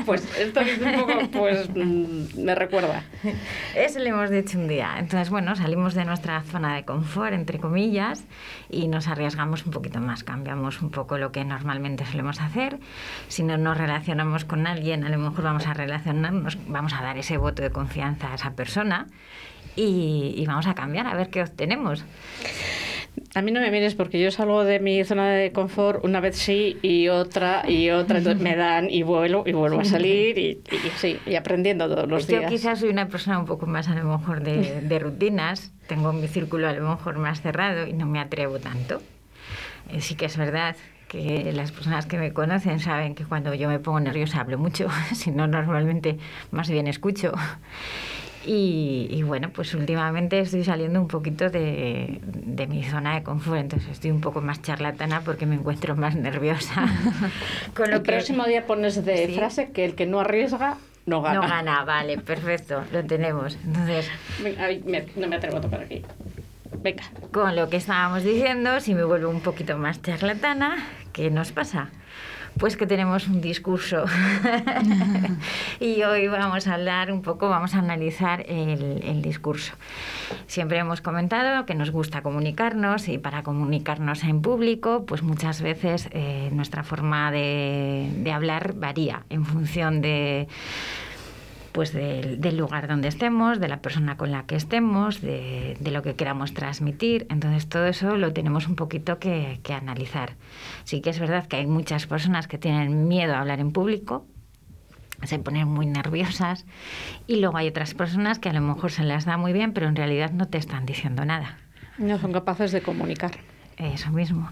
Pues 0.06 0.26
esto 0.38 0.60
es 0.60 0.78
un 0.78 0.92
poco, 1.00 1.12
pues 1.32 1.68
mm, 1.70 2.42
me 2.42 2.54
recuerda. 2.54 3.04
Eso 3.74 3.98
le 3.98 4.10
hemos 4.10 4.30
dicho 4.30 4.58
un 4.58 4.68
día. 4.68 4.96
Entonces, 4.98 5.30
bueno, 5.30 5.56
salimos 5.56 5.94
de 5.94 6.04
nuestra 6.04 6.42
zona 6.42 6.76
de 6.76 6.84
confort, 6.84 7.32
entre 7.32 7.58
comillas, 7.58 8.24
y 8.70 8.88
nos 8.88 9.08
arriesgamos 9.08 9.64
un 9.64 9.72
poquito 9.72 10.00
más. 10.00 10.24
Cambiamos 10.24 10.82
un 10.82 10.90
poco 10.90 11.16
lo 11.16 11.32
que 11.32 11.44
normalmente 11.44 12.04
solemos 12.04 12.40
hacer. 12.40 12.78
Si 13.28 13.42
no 13.42 13.56
nos 13.56 13.76
relacionamos 13.78 14.44
con 14.44 14.66
alguien, 14.66 15.04
a 15.04 15.08
lo 15.08 15.18
mejor 15.18 15.44
vamos 15.44 15.66
a 15.66 15.74
relacionarnos, 15.74 16.58
vamos 16.66 16.92
a 16.94 17.02
dar 17.02 17.16
ese 17.16 17.36
voto 17.38 17.62
de 17.62 17.70
confianza 17.70 18.32
a 18.32 18.34
esa 18.34 18.52
persona 18.52 19.06
y, 19.76 20.34
y 20.36 20.46
vamos 20.46 20.66
a 20.66 20.74
cambiar 20.74 21.06
a 21.06 21.14
ver 21.14 21.28
qué 21.28 21.42
obtenemos. 21.42 22.04
A 23.34 23.42
mí 23.42 23.50
no 23.52 23.60
me 23.60 23.70
mires 23.70 23.94
porque 23.94 24.20
yo 24.20 24.30
salgo 24.30 24.64
de 24.64 24.78
mi 24.80 25.02
zona 25.04 25.30
de 25.30 25.52
confort 25.52 26.04
una 26.04 26.20
vez 26.20 26.36
sí 26.36 26.78
y 26.82 27.08
otra 27.08 27.62
y 27.68 27.90
otra, 27.90 28.18
entonces 28.18 28.40
me 28.42 28.54
dan 28.56 28.88
y 28.90 29.02
vuelo 29.02 29.42
y 29.46 29.52
vuelvo 29.52 29.80
a 29.80 29.84
salir 29.84 30.38
y, 30.38 30.60
y 30.70 30.90
sí, 30.98 31.18
y 31.26 31.34
aprendiendo 31.34 31.88
todos 31.88 32.08
los 32.08 32.26
Yo 32.26 32.38
días. 32.38 32.50
quizás 32.50 32.78
soy 32.80 32.90
una 32.90 33.08
persona 33.08 33.38
un 33.38 33.46
poco 33.46 33.66
más 33.66 33.88
a 33.88 33.94
lo 33.94 34.04
mejor 34.04 34.42
de, 34.42 34.80
de 34.80 34.98
rutinas, 34.98 35.72
tengo 35.88 36.12
mi 36.12 36.28
círculo 36.28 36.68
a 36.68 36.72
lo 36.72 36.88
mejor 36.88 37.18
más 37.18 37.40
cerrado 37.40 37.86
y 37.86 37.92
no 37.92 38.06
me 38.06 38.20
atrevo 38.20 38.58
tanto. 38.58 39.02
Eh, 39.90 40.00
sí 40.00 40.14
que 40.14 40.26
es 40.26 40.36
verdad 40.36 40.76
que 41.08 41.52
las 41.52 41.70
personas 41.72 42.06
que 42.06 42.18
me 42.18 42.32
conocen 42.32 42.80
saben 42.80 43.14
que 43.14 43.24
cuando 43.24 43.54
yo 43.54 43.68
me 43.68 43.78
pongo 43.78 44.00
nerviosa 44.00 44.40
hablo 44.40 44.58
mucho, 44.58 44.88
si 45.14 45.30
no 45.30 45.46
normalmente 45.46 46.18
más 46.50 46.68
bien 46.70 46.86
escucho. 46.86 47.32
Y, 48.46 49.06
y 49.10 49.22
bueno, 49.22 49.50
pues 49.50 49.74
últimamente 49.74 50.38
estoy 50.40 50.64
saliendo 50.64 51.00
un 51.00 51.08
poquito 51.08 51.48
de, 51.50 52.20
de 52.24 52.66
mi 52.66 52.84
zona 52.84 53.14
de 53.14 53.22
confort, 53.22 53.60
entonces 53.60 53.88
estoy 53.90 54.10
un 54.10 54.20
poco 54.20 54.40
más 54.42 54.60
charlatana 54.60 55.22
porque 55.22 55.46
me 55.46 55.54
encuentro 55.54 55.96
más 55.96 56.14
nerviosa. 56.14 56.86
Con 57.74 57.92
El 57.92 58.02
próximo 58.02 58.44
día 58.44 58.66
pones 58.66 59.04
de 59.04 59.26
Sí. 59.28 59.34
frase 59.34 59.70
que 59.72 59.84
el 59.84 59.94
que 59.94 60.06
no 60.06 60.20
arriesga 60.20 60.76
no 61.06 61.22
gana. 61.22 61.40
No 61.40 61.48
gana, 61.48 61.84
vale, 61.84 62.18
perfecto, 62.18 62.82
lo 62.92 63.02
tenemos. 63.04 63.56
Entonces, 63.64 64.10
Venga, 64.42 64.64
ay, 64.64 64.82
me- 64.86 65.06
no 65.16 65.26
me 65.26 65.36
atrevo 65.36 65.58
a 65.58 65.60
tocar 65.60 65.80
aquí. 65.80 66.02
Venga. 66.82 67.04
con 67.32 67.56
lo 67.56 67.70
que 67.70 67.78
estábamos 67.78 68.24
diciendo, 68.24 68.78
si 68.80 68.94
me 68.94 69.04
vuelvo 69.04 69.30
un 69.30 69.40
poquito 69.40 69.78
más 69.78 70.02
charlatana, 70.02 70.76
¿qué 71.14 71.30
nos 71.30 71.50
pasa? 71.52 71.88
Pues 72.58 72.76
que 72.76 72.86
tenemos 72.86 73.26
un 73.26 73.40
discurso. 73.40 74.04
y 75.80 76.02
hoy 76.02 76.28
vamos 76.28 76.66
a 76.68 76.74
hablar 76.74 77.10
un 77.12 77.20
poco, 77.22 77.48
vamos 77.48 77.74
a 77.74 77.78
analizar 77.78 78.44
el, 78.48 79.02
el 79.02 79.22
discurso. 79.22 79.72
Siempre 80.46 80.78
hemos 80.78 81.00
comentado 81.00 81.66
que 81.66 81.74
nos 81.74 81.90
gusta 81.90 82.22
comunicarnos 82.22 83.08
y 83.08 83.18
para 83.18 83.42
comunicarnos 83.42 84.22
en 84.22 84.40
público, 84.40 85.04
pues 85.04 85.22
muchas 85.22 85.62
veces 85.62 86.08
eh, 86.12 86.48
nuestra 86.52 86.84
forma 86.84 87.32
de, 87.32 88.08
de 88.18 88.32
hablar 88.32 88.74
varía 88.74 89.24
en 89.30 89.44
función 89.44 90.00
de 90.00 90.48
pues 91.74 91.92
del, 91.92 92.40
del 92.40 92.56
lugar 92.56 92.86
donde 92.86 93.08
estemos, 93.08 93.58
de 93.58 93.66
la 93.66 93.78
persona 93.78 94.16
con 94.16 94.30
la 94.30 94.46
que 94.46 94.54
estemos, 94.54 95.20
de, 95.20 95.76
de 95.80 95.90
lo 95.90 96.02
que 96.02 96.14
queramos 96.14 96.54
transmitir. 96.54 97.26
Entonces 97.30 97.68
todo 97.68 97.86
eso 97.86 98.16
lo 98.16 98.32
tenemos 98.32 98.68
un 98.68 98.76
poquito 98.76 99.18
que, 99.18 99.58
que 99.64 99.74
analizar. 99.74 100.36
Sí 100.84 101.00
que 101.00 101.10
es 101.10 101.18
verdad 101.18 101.48
que 101.48 101.56
hay 101.56 101.66
muchas 101.66 102.06
personas 102.06 102.46
que 102.46 102.58
tienen 102.58 103.08
miedo 103.08 103.34
a 103.34 103.40
hablar 103.40 103.58
en 103.58 103.72
público, 103.72 104.24
se 105.24 105.40
ponen 105.40 105.66
muy 105.66 105.86
nerviosas 105.86 106.64
y 107.26 107.40
luego 107.40 107.56
hay 107.56 107.66
otras 107.66 107.92
personas 107.94 108.38
que 108.38 108.48
a 108.48 108.52
lo 108.52 108.60
mejor 108.60 108.92
se 108.92 109.02
les 109.02 109.24
da 109.24 109.36
muy 109.36 109.52
bien, 109.52 109.72
pero 109.72 109.88
en 109.88 109.96
realidad 109.96 110.30
no 110.30 110.46
te 110.46 110.58
están 110.58 110.86
diciendo 110.86 111.24
nada. 111.24 111.58
No 111.98 112.20
son 112.20 112.32
capaces 112.32 112.70
de 112.70 112.82
comunicar. 112.82 113.32
Eso 113.76 114.12
mismo. 114.12 114.48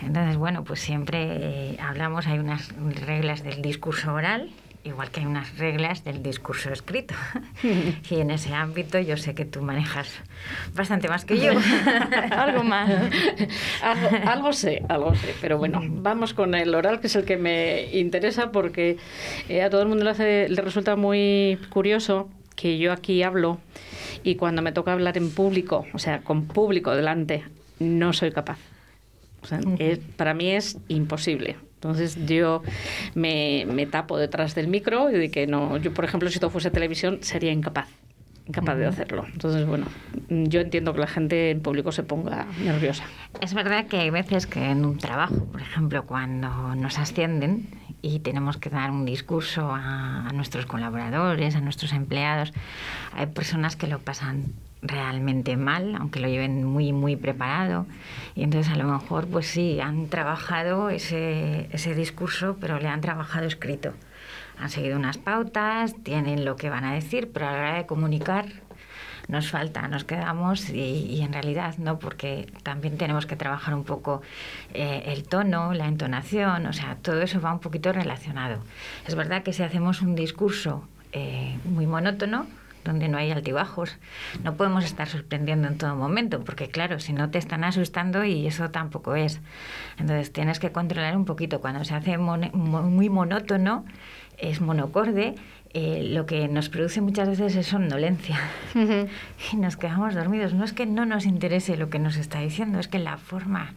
Entonces, 0.00 0.38
bueno, 0.38 0.64
pues 0.64 0.80
siempre 0.80 1.72
eh, 1.72 1.76
hablamos, 1.82 2.26
hay 2.26 2.38
unas 2.38 2.72
reglas 3.04 3.42
del 3.42 3.60
discurso 3.60 4.14
oral 4.14 4.48
igual 4.84 5.10
que 5.10 5.20
hay 5.20 5.26
unas 5.26 5.56
reglas 5.58 6.04
del 6.04 6.22
discurso 6.22 6.72
escrito. 6.72 7.14
y 8.10 8.14
en 8.16 8.30
ese 8.30 8.54
ámbito 8.54 8.98
yo 8.98 9.16
sé 9.16 9.34
que 9.34 9.44
tú 9.44 9.62
manejas 9.62 10.08
bastante 10.74 11.08
más 11.08 11.24
que 11.24 11.38
yo. 11.38 11.52
algo 12.30 12.64
más. 12.64 12.90
algo, 14.26 14.52
sé, 14.52 14.82
algo 14.88 15.14
sé. 15.14 15.34
Pero 15.40 15.58
bueno, 15.58 15.80
vamos 15.84 16.34
con 16.34 16.54
el 16.54 16.74
oral, 16.74 17.00
que 17.00 17.06
es 17.06 17.16
el 17.16 17.24
que 17.24 17.36
me 17.36 17.84
interesa 17.92 18.52
porque 18.52 18.96
eh, 19.48 19.62
a 19.62 19.70
todo 19.70 19.82
el 19.82 19.88
mundo 19.88 20.04
le, 20.04 20.48
le 20.48 20.62
resulta 20.62 20.96
muy 20.96 21.58
curioso 21.70 22.28
que 22.56 22.78
yo 22.78 22.92
aquí 22.92 23.22
hablo 23.22 23.58
y 24.24 24.36
cuando 24.36 24.62
me 24.62 24.72
toca 24.72 24.92
hablar 24.92 25.16
en 25.16 25.30
público, 25.30 25.86
o 25.92 25.98
sea, 25.98 26.20
con 26.20 26.46
público 26.46 26.94
delante, 26.94 27.44
no 27.78 28.12
soy 28.12 28.30
capaz. 28.30 28.58
O 29.42 29.46
sea, 29.46 29.60
para 30.16 30.34
mí 30.34 30.50
es 30.50 30.78
imposible. 30.88 31.56
Entonces 31.82 32.16
yo 32.26 32.62
me, 33.16 33.66
me, 33.66 33.86
tapo 33.86 34.16
detrás 34.16 34.54
del 34.54 34.68
micro 34.68 35.10
y 35.10 35.14
de 35.14 35.32
que 35.32 35.48
no, 35.48 35.76
yo 35.78 35.92
por 35.92 36.04
ejemplo 36.04 36.30
si 36.30 36.38
todo 36.38 36.48
fuese 36.48 36.70
televisión 36.70 37.18
sería 37.22 37.50
incapaz, 37.50 37.88
incapaz 38.46 38.78
de 38.78 38.86
hacerlo. 38.86 39.26
Entonces 39.32 39.66
bueno, 39.66 39.86
yo 40.28 40.60
entiendo 40.60 40.94
que 40.94 41.00
la 41.00 41.08
gente 41.08 41.50
en 41.50 41.60
público 41.60 41.90
se 41.90 42.04
ponga 42.04 42.46
nerviosa. 42.62 43.02
Es 43.40 43.52
verdad 43.52 43.86
que 43.86 43.96
hay 43.98 44.10
veces 44.10 44.46
que 44.46 44.64
en 44.64 44.84
un 44.84 44.96
trabajo, 44.98 45.44
por 45.46 45.60
ejemplo, 45.60 46.06
cuando 46.06 46.76
nos 46.76 47.00
ascienden 47.00 47.66
y 48.00 48.20
tenemos 48.20 48.58
que 48.58 48.70
dar 48.70 48.92
un 48.92 49.04
discurso 49.04 49.72
a, 49.72 50.28
a 50.28 50.32
nuestros 50.32 50.66
colaboradores, 50.66 51.56
a 51.56 51.60
nuestros 51.60 51.92
empleados, 51.92 52.52
hay 53.12 53.26
personas 53.26 53.74
que 53.74 53.88
lo 53.88 53.98
pasan 53.98 54.52
realmente 54.82 55.56
mal, 55.56 55.94
aunque 55.94 56.20
lo 56.20 56.28
lleven 56.28 56.64
muy, 56.64 56.92
muy 56.92 57.16
preparado. 57.16 57.86
Y 58.34 58.42
entonces 58.42 58.72
a 58.72 58.76
lo 58.76 58.84
mejor, 58.84 59.28
pues 59.28 59.46
sí, 59.46 59.80
han 59.80 60.08
trabajado 60.08 60.90
ese, 60.90 61.68
ese 61.72 61.94
discurso, 61.94 62.56
pero 62.60 62.78
le 62.78 62.88
han 62.88 63.00
trabajado 63.00 63.46
escrito. 63.46 63.92
Han 64.58 64.70
seguido 64.70 64.96
unas 64.96 65.18
pautas, 65.18 65.94
tienen 66.02 66.44
lo 66.44 66.56
que 66.56 66.68
van 66.68 66.84
a 66.84 66.92
decir, 66.92 67.30
pero 67.32 67.48
a 67.48 67.52
la 67.52 67.58
hora 67.58 67.74
de 67.74 67.86
comunicar 67.86 68.46
nos 69.28 69.50
falta, 69.50 69.88
nos 69.88 70.04
quedamos 70.04 70.68
y, 70.70 71.20
en 71.22 71.32
realidad 71.32 71.76
no, 71.78 71.98
porque 71.98 72.52
también 72.62 72.98
tenemos 72.98 73.26
que 73.26 73.36
trabajar 73.36 73.74
un 73.74 73.84
poco 73.84 74.22
eh, 74.74 75.04
el 75.06 75.24
tono, 75.24 75.72
la 75.74 75.86
entonación, 75.86 76.66
o 76.66 76.72
sea, 76.72 76.96
todo 76.96 77.22
eso 77.22 77.40
va 77.40 77.52
un 77.52 77.60
poquito 77.60 77.92
relacionado. 77.92 78.62
Es 79.06 79.14
verdad 79.14 79.42
que 79.42 79.52
si 79.52 79.62
hacemos 79.62 80.02
un 80.02 80.14
discurso 80.14 80.86
eh, 81.12 81.58
muy 81.64 81.86
monótono, 81.86 82.46
donde 82.84 83.08
no 83.08 83.18
hay 83.18 83.30
altibajos. 83.30 83.98
No 84.42 84.54
podemos 84.54 84.84
estar 84.84 85.08
sorprendiendo 85.08 85.68
en 85.68 85.78
todo 85.78 85.94
momento, 85.94 86.40
porque 86.44 86.68
claro, 86.68 87.00
si 87.00 87.12
no 87.12 87.30
te 87.30 87.38
están 87.38 87.64
asustando 87.64 88.24
y 88.24 88.46
eso 88.46 88.70
tampoco 88.70 89.14
es. 89.14 89.40
Entonces 89.98 90.32
tienes 90.32 90.58
que 90.58 90.72
controlar 90.72 91.16
un 91.16 91.24
poquito. 91.24 91.60
Cuando 91.60 91.84
se 91.84 91.94
hace 91.94 92.18
muy 92.18 93.08
monótono, 93.08 93.84
es 94.38 94.60
monocorde, 94.60 95.34
eh, 95.74 96.02
lo 96.02 96.26
que 96.26 96.48
nos 96.48 96.68
produce 96.68 97.00
muchas 97.00 97.28
veces 97.28 97.56
es 97.56 97.66
somnolencia. 97.66 98.38
Y 99.52 99.56
nos 99.56 99.76
quedamos 99.76 100.14
dormidos. 100.14 100.54
No 100.54 100.64
es 100.64 100.72
que 100.72 100.86
no 100.86 101.06
nos 101.06 101.24
interese 101.24 101.76
lo 101.76 101.88
que 101.88 101.98
nos 101.98 102.16
está 102.16 102.40
diciendo, 102.40 102.78
es 102.78 102.88
que 102.88 102.98
la 102.98 103.16
forma 103.16 103.72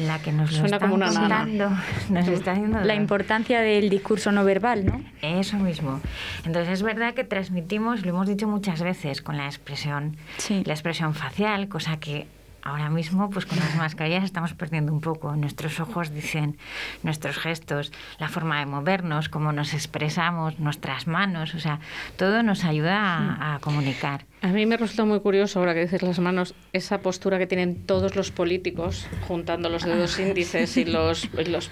la 0.00 0.18
que 0.20 0.32
nos 0.32 0.50
Suena 0.50 0.60
lo 0.68 0.74
están 0.74 0.80
como 0.90 0.94
una 0.94 1.06
contando, 1.06 1.70
nos 2.10 2.28
está 2.28 2.52
haciendo 2.52 2.80
La 2.80 2.94
importancia 2.94 3.60
del 3.60 3.90
discurso 3.90 4.32
no 4.32 4.44
verbal, 4.44 4.86
¿no? 4.86 5.02
Eso 5.22 5.56
mismo. 5.58 6.00
Entonces 6.44 6.72
es 6.74 6.82
verdad 6.82 7.14
que 7.14 7.24
transmitimos, 7.24 8.04
lo 8.04 8.10
hemos 8.10 8.26
dicho 8.26 8.46
muchas 8.48 8.82
veces, 8.82 9.22
con 9.22 9.36
la 9.36 9.46
expresión, 9.46 10.16
Sí. 10.38 10.62
la 10.64 10.72
expresión 10.72 11.14
facial, 11.14 11.68
cosa 11.68 11.98
que 11.98 12.26
ahora 12.64 12.90
mismo, 12.90 13.28
pues 13.28 13.44
con 13.44 13.58
las 13.58 13.74
mascarillas 13.76 14.22
estamos 14.22 14.54
perdiendo 14.54 14.92
un 14.92 15.00
poco. 15.00 15.34
Nuestros 15.34 15.80
ojos 15.80 16.14
dicen 16.14 16.56
nuestros 17.02 17.36
gestos, 17.38 17.92
la 18.18 18.28
forma 18.28 18.60
de 18.60 18.66
movernos, 18.66 19.28
cómo 19.28 19.52
nos 19.52 19.74
expresamos, 19.74 20.60
nuestras 20.60 21.06
manos, 21.08 21.54
o 21.54 21.58
sea, 21.58 21.80
todo 22.16 22.42
nos 22.44 22.64
ayuda 22.64 23.00
a, 23.00 23.54
a 23.54 23.58
comunicar. 23.58 24.26
A 24.42 24.48
mí 24.48 24.66
me 24.66 24.76
resulta 24.76 25.04
muy 25.04 25.20
curioso, 25.20 25.60
ahora 25.60 25.72
que 25.72 25.80
dices 25.82 26.02
las 26.02 26.18
manos, 26.18 26.52
esa 26.72 26.98
postura 27.00 27.38
que 27.38 27.46
tienen 27.46 27.86
todos 27.86 28.16
los 28.16 28.32
políticos, 28.32 29.06
juntando 29.28 29.68
los 29.68 29.84
dedos 29.84 30.18
índices 30.18 30.76
y 30.76 30.84
los, 30.96 31.28
y 31.38 31.44
los 31.48 31.70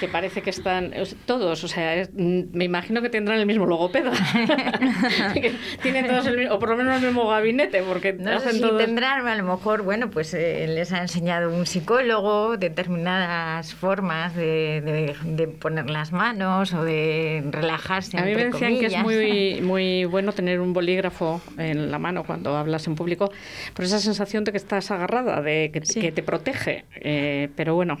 que 0.00 0.08
parece 0.08 0.42
que 0.42 0.50
están 0.50 0.92
todos, 1.26 1.62
o 1.62 1.68
sea, 1.68 1.94
es- 1.94 2.10
mm, 2.12 2.40
me 2.54 2.64
imagino 2.64 3.02
que 3.02 3.08
tendrán 3.08 3.38
el 3.38 3.46
mismo 3.46 3.66
logopeda. 3.66 4.10
Tienen 5.82 6.08
todos 6.08 6.26
el 6.26 6.38
mismo, 6.38 6.54
o 6.54 6.58
por 6.58 6.70
lo 6.70 6.76
menos 6.76 7.00
el 7.00 7.06
mismo 7.06 7.28
gabinete, 7.28 7.82
porque 7.84 8.12
No 8.14 8.30
sé 8.30 8.34
hacen 8.36 8.52
si 8.54 8.60
todos... 8.62 8.78
tendrán, 8.84 9.28
a 9.28 9.36
lo 9.36 9.44
mejor, 9.44 9.82
bueno, 9.82 10.10
pues 10.10 10.34
eh, 10.34 10.66
les 10.68 10.92
ha 10.92 11.02
enseñado 11.02 11.54
un 11.54 11.66
psicólogo 11.66 12.56
determinadas 12.56 13.74
formas 13.74 14.34
de, 14.34 14.80
de- 14.80 15.14
de 15.24 15.46
poner 15.46 15.88
las 15.88 16.10
manos 16.10 16.72
o 16.74 16.82
de 16.82 17.44
relajarse. 17.48 18.18
A 18.18 18.24
mí 18.24 18.34
me 18.34 18.46
decían 18.46 18.78
que 18.80 18.86
es 18.86 18.98
muy, 18.98 19.60
muy 19.62 20.04
bueno 20.04 20.32
tener 20.32 20.58
un 20.60 20.72
bolígrafo 20.72 21.40
en 21.58 21.91
la 21.92 22.00
mano 22.00 22.24
cuando 22.24 22.56
hablas 22.56 22.88
en 22.88 22.96
público, 22.96 23.30
por 23.74 23.84
esa 23.84 24.00
sensación 24.00 24.42
de 24.42 24.50
que 24.50 24.58
estás 24.58 24.90
agarrada, 24.90 25.40
de 25.42 25.70
que, 25.72 25.86
Sí. 25.86 26.00
que 26.00 26.10
te 26.10 26.22
protege. 26.24 26.84
Eh, 26.96 27.48
pero 27.54 27.76
bueno, 27.76 27.98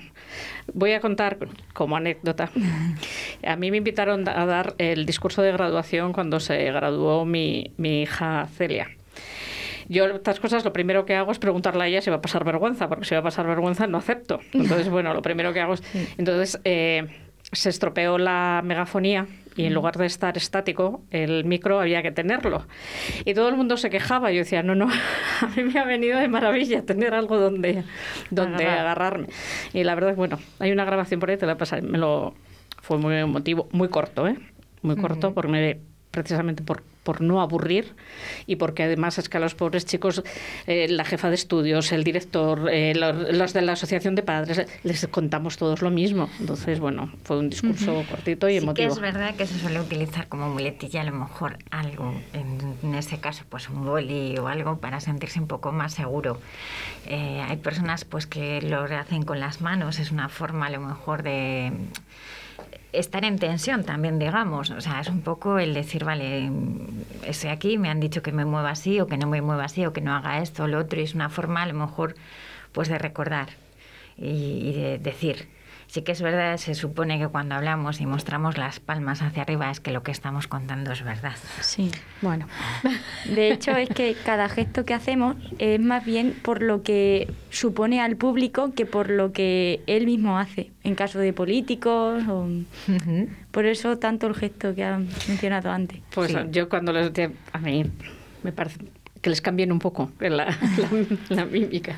voy 0.74 0.92
a 0.92 1.00
contar 1.00 1.38
como 1.72 1.96
anécdota. 1.96 2.50
A 3.46 3.54
mí 3.56 3.70
me 3.70 3.76
invitaron 3.76 4.28
a 4.28 4.44
dar 4.46 4.74
el 4.78 5.06
discurso 5.06 5.42
de 5.42 5.52
graduación 5.52 6.12
cuando 6.12 6.40
se 6.40 6.64
graduó 6.72 7.24
mi, 7.24 7.72
mi 7.76 8.02
hija 8.02 8.48
Celia. 8.56 8.88
Yo 9.88 10.06
estas 10.06 10.40
cosas 10.40 10.64
lo 10.64 10.72
primero 10.72 11.04
que 11.04 11.14
hago 11.16 11.32
es 11.32 11.38
preguntarle 11.38 11.84
a 11.84 11.86
ella 11.88 12.00
si 12.00 12.08
va 12.08 12.16
a 12.16 12.20
pasar 12.22 12.44
vergüenza, 12.44 12.88
porque 12.88 13.04
si 13.04 13.14
va 13.14 13.20
a 13.20 13.24
pasar 13.24 13.46
vergüenza 13.46 13.86
no 13.86 13.98
acepto. 13.98 14.40
Entonces, 14.52 14.88
bueno, 14.90 15.12
lo 15.12 15.22
primero 15.22 15.52
que 15.52 15.60
hago 15.60 15.74
es... 15.74 15.82
Entonces, 16.18 16.60
eh, 16.64 17.08
se 17.52 17.68
estropeó 17.68 18.18
la 18.18 18.62
megafonía 18.64 19.26
y 19.56 19.66
en 19.66 19.74
lugar 19.74 19.96
de 19.98 20.06
estar 20.06 20.36
estático, 20.36 21.02
el 21.10 21.44
micro 21.44 21.78
había 21.78 22.02
que 22.02 22.10
tenerlo. 22.10 22.66
Y 23.24 23.34
todo 23.34 23.48
el 23.48 23.56
mundo 23.56 23.76
se 23.76 23.90
quejaba. 23.90 24.32
Yo 24.32 24.38
decía, 24.38 24.62
no, 24.62 24.74
no, 24.74 24.88
a 25.40 25.46
mí 25.54 25.62
me 25.62 25.78
ha 25.78 25.84
venido 25.84 26.18
de 26.18 26.28
maravilla 26.28 26.82
tener 26.82 27.12
algo 27.12 27.38
donde, 27.38 27.84
donde 28.30 28.64
Agarrar. 28.64 28.80
agarrarme. 28.80 29.26
Y 29.74 29.84
la 29.84 29.94
verdad, 29.94 30.16
bueno, 30.16 30.38
hay 30.58 30.72
una 30.72 30.84
grabación 30.84 31.20
por 31.20 31.30
ahí, 31.30 31.36
te 31.36 31.46
la 31.46 31.58
pasaré. 31.58 31.82
Me 31.82 31.98
lo, 31.98 32.34
fue 32.80 32.96
muy 32.98 33.14
emotivo, 33.16 33.68
muy 33.72 33.88
corto, 33.88 34.26
¿eh? 34.26 34.38
Muy 34.80 34.96
corto, 34.96 35.34
porque 35.34 35.50
me, 35.50 35.80
precisamente 36.10 36.62
por, 36.62 36.82
por 37.02 37.20
no 37.20 37.40
aburrir 37.40 37.94
y 38.46 38.56
porque 38.56 38.82
además 38.84 39.18
es 39.18 39.28
que 39.28 39.36
a 39.36 39.40
los 39.40 39.54
pobres 39.54 39.84
chicos, 39.86 40.22
eh, 40.66 40.88
la 40.88 41.04
jefa 41.04 41.28
de 41.28 41.34
estudios, 41.34 41.92
el 41.92 42.04
director, 42.04 42.68
eh, 42.70 42.94
los, 42.94 43.32
los 43.34 43.52
de 43.52 43.62
la 43.62 43.72
asociación 43.72 44.14
de 44.14 44.22
padres, 44.22 44.66
les 44.82 45.06
contamos 45.08 45.56
todos 45.56 45.82
lo 45.82 45.90
mismo. 45.90 46.28
Entonces, 46.40 46.80
bueno, 46.80 47.10
fue 47.24 47.38
un 47.38 47.50
discurso 47.50 48.04
cortito 48.08 48.48
y 48.48 48.52
Sí 48.52 48.58
que 48.58 48.64
emotivo. 48.64 48.92
es 48.92 49.00
verdad 49.00 49.34
que 49.34 49.46
se 49.46 49.58
suele 49.58 49.80
utilizar 49.80 50.28
como 50.28 50.48
muletilla 50.48 51.00
a 51.00 51.04
lo 51.04 51.12
mejor 51.12 51.58
algo, 51.70 52.14
en, 52.32 52.58
en 52.82 52.94
ese 52.94 53.18
caso 53.18 53.44
pues 53.48 53.68
un 53.68 53.84
boli 53.84 54.36
o 54.38 54.48
algo 54.48 54.78
para 54.78 55.00
sentirse 55.00 55.40
un 55.40 55.48
poco 55.48 55.72
más 55.72 55.94
seguro. 55.94 56.40
Eh, 57.06 57.42
hay 57.48 57.56
personas 57.56 58.04
pues 58.04 58.26
que 58.26 58.62
lo 58.62 58.82
hacen 58.82 59.22
con 59.24 59.40
las 59.40 59.60
manos, 59.60 59.98
es 59.98 60.12
una 60.12 60.28
forma 60.28 60.66
a 60.66 60.70
lo 60.70 60.80
mejor 60.80 61.22
de 61.22 61.72
estar 62.92 63.24
en 63.24 63.38
tensión 63.38 63.84
también, 63.84 64.18
digamos. 64.18 64.70
O 64.70 64.80
sea, 64.80 65.00
es 65.00 65.08
un 65.08 65.22
poco 65.22 65.58
el 65.58 65.74
decir, 65.74 66.04
vale, 66.04 66.50
estoy 67.26 67.50
aquí, 67.50 67.78
me 67.78 67.88
han 67.88 68.00
dicho 68.00 68.22
que 68.22 68.32
me 68.32 68.44
mueva 68.44 68.70
así 68.70 69.00
o 69.00 69.06
que 69.06 69.16
no 69.16 69.26
me 69.26 69.42
mueva 69.42 69.64
así 69.64 69.84
o 69.86 69.92
que 69.92 70.00
no 70.00 70.14
haga 70.14 70.40
esto 70.42 70.64
o 70.64 70.68
lo 70.68 70.78
otro 70.78 71.00
y 71.00 71.04
es 71.04 71.14
una 71.14 71.28
forma 71.28 71.62
a 71.62 71.66
lo 71.66 71.74
mejor 71.74 72.14
pues 72.72 72.88
de 72.88 72.98
recordar 72.98 73.48
y, 74.16 74.28
y 74.28 74.72
de 74.72 74.98
decir. 74.98 75.48
Sí 75.92 76.00
que 76.00 76.12
es 76.12 76.22
verdad, 76.22 76.56
se 76.56 76.74
supone 76.74 77.18
que 77.18 77.28
cuando 77.28 77.54
hablamos 77.54 78.00
y 78.00 78.06
mostramos 78.06 78.56
las 78.56 78.80
palmas 78.80 79.20
hacia 79.20 79.42
arriba 79.42 79.70
es 79.70 79.78
que 79.78 79.90
lo 79.92 80.02
que 80.02 80.10
estamos 80.10 80.46
contando 80.46 80.90
es 80.90 81.04
verdad. 81.04 81.34
Sí. 81.60 81.90
Bueno, 82.22 82.46
De 83.28 83.52
hecho, 83.52 83.72
es 83.76 83.90
que 83.90 84.16
cada 84.24 84.48
gesto 84.48 84.86
que 84.86 84.94
hacemos 84.94 85.36
es 85.58 85.78
más 85.78 86.02
bien 86.06 86.32
por 86.42 86.62
lo 86.62 86.82
que 86.82 87.30
supone 87.50 88.00
al 88.00 88.16
público 88.16 88.72
que 88.74 88.86
por 88.86 89.10
lo 89.10 89.32
que 89.32 89.82
él 89.86 90.06
mismo 90.06 90.38
hace, 90.38 90.70
en 90.82 90.94
caso 90.94 91.18
de 91.18 91.34
políticos. 91.34 92.22
O... 92.26 92.48
Por 93.50 93.66
eso 93.66 93.98
tanto 93.98 94.26
el 94.28 94.34
gesto 94.34 94.74
que 94.74 94.84
han 94.84 95.08
mencionado 95.28 95.70
antes. 95.70 96.00
pues 96.14 96.30
Sí. 96.32 96.38
yo 96.52 96.70
cuando 96.70 96.94
les 96.94 97.12
decía, 97.12 97.30
a 97.52 97.58
mí 97.58 97.84
me 98.42 98.52
parece 98.52 98.78
que 99.20 99.28
les 99.28 99.42
cambien 99.42 99.70
un 99.70 99.78
poco 99.78 100.10
la, 100.20 100.30
la- 100.30 100.56
la 101.28 101.44
mímica. 101.44 101.96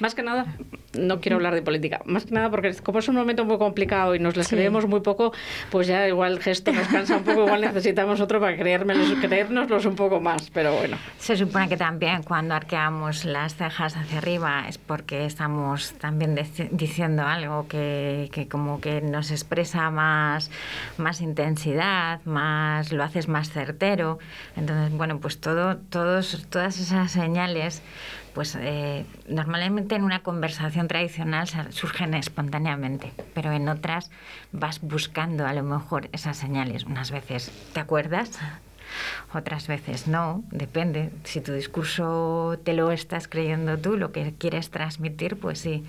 Más 0.00 0.14
que 0.14 0.22
nada, 0.22 0.46
no 0.98 1.20
quiero 1.20 1.36
hablar 1.36 1.54
de 1.54 1.62
política, 1.62 2.00
más 2.04 2.24
que 2.24 2.32
nada 2.34 2.50
porque 2.50 2.74
como 2.82 2.98
es 2.98 3.08
un 3.08 3.14
momento 3.16 3.44
muy 3.44 3.58
complicado 3.58 4.14
y 4.14 4.18
nos 4.18 4.36
les 4.36 4.46
Sí. 4.48 4.56
creemos 4.56 4.86
muy 4.86 5.00
poco, 5.00 5.32
pues 5.70 5.86
ya 5.86 6.06
igual 6.08 6.32
el 6.32 6.40
gesto 6.40 6.72
nos 6.72 6.86
cansa 6.88 7.16
un 7.16 7.24
poco, 7.24 7.44
igual 7.44 7.60
necesitamos 7.62 8.20
otro 8.20 8.40
para 8.40 8.56
creérnoslos 8.56 9.86
un 9.86 9.96
poco 9.96 10.20
más, 10.20 10.50
pero 10.50 10.74
bueno. 10.76 10.96
Se 11.18 11.36
supone 11.36 11.68
que 11.68 11.76
también 11.76 12.22
cuando 12.22 12.54
arqueamos 12.54 13.24
las 13.24 13.54
cejas 13.56 13.96
hacia 13.96 14.18
arriba 14.18 14.66
es 14.68 14.78
porque 14.78 15.24
estamos 15.26 15.94
también 15.94 16.38
diciendo 16.70 17.22
algo 17.26 17.66
que, 17.68 18.28
que 18.32 18.48
como 18.48 18.80
que 18.80 19.00
nos 19.00 19.30
expresa 19.30 19.90
más, 19.90 20.50
más 20.98 21.20
intensidad, 21.20 22.20
más 22.24 22.92
lo 22.92 23.02
haces 23.02 23.28
más 23.28 23.50
certero. 23.50 24.18
Entonces, 24.56 24.96
bueno, 24.96 25.18
pues 25.20 25.40
todo, 25.40 25.76
todos, 25.76 26.46
todas 26.50 26.78
esas 26.78 27.10
señales 27.12 27.82
pues 28.34 28.56
eh, 28.60 29.06
normalmente 29.28 29.94
en 29.94 30.02
una 30.02 30.22
conversación 30.22 30.88
tradicional 30.88 31.46
surgen 31.70 32.14
espontáneamente, 32.14 33.12
pero 33.32 33.52
en 33.52 33.68
otras 33.68 34.10
vas 34.52 34.80
buscando 34.80 35.46
a 35.46 35.52
lo 35.52 35.62
mejor 35.62 36.08
esas 36.12 36.36
señales. 36.36 36.84
Unas 36.84 37.10
veces 37.10 37.52
te 37.72 37.80
acuerdas, 37.80 38.38
otras 39.32 39.66
veces 39.68 40.06
no, 40.08 40.42
depende. 40.50 41.10
Si 41.24 41.40
tu 41.40 41.52
discurso 41.52 42.58
te 42.64 42.74
lo 42.74 42.90
estás 42.90 43.28
creyendo 43.28 43.78
tú, 43.78 43.96
lo 43.96 44.12
que 44.12 44.34
quieres 44.36 44.70
transmitir, 44.70 45.36
pues 45.36 45.58
sí. 45.58 45.84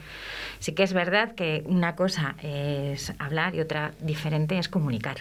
Sí 0.60 0.74
que 0.74 0.84
es 0.84 0.94
verdad 0.94 1.36
que 1.36 1.64
una 1.66 1.96
cosa 1.96 2.36
es 2.42 3.14
hablar 3.20 3.56
y 3.56 3.60
otra 3.60 3.92
diferente 4.00 4.58
es 4.58 4.70
comunicar. 4.70 5.18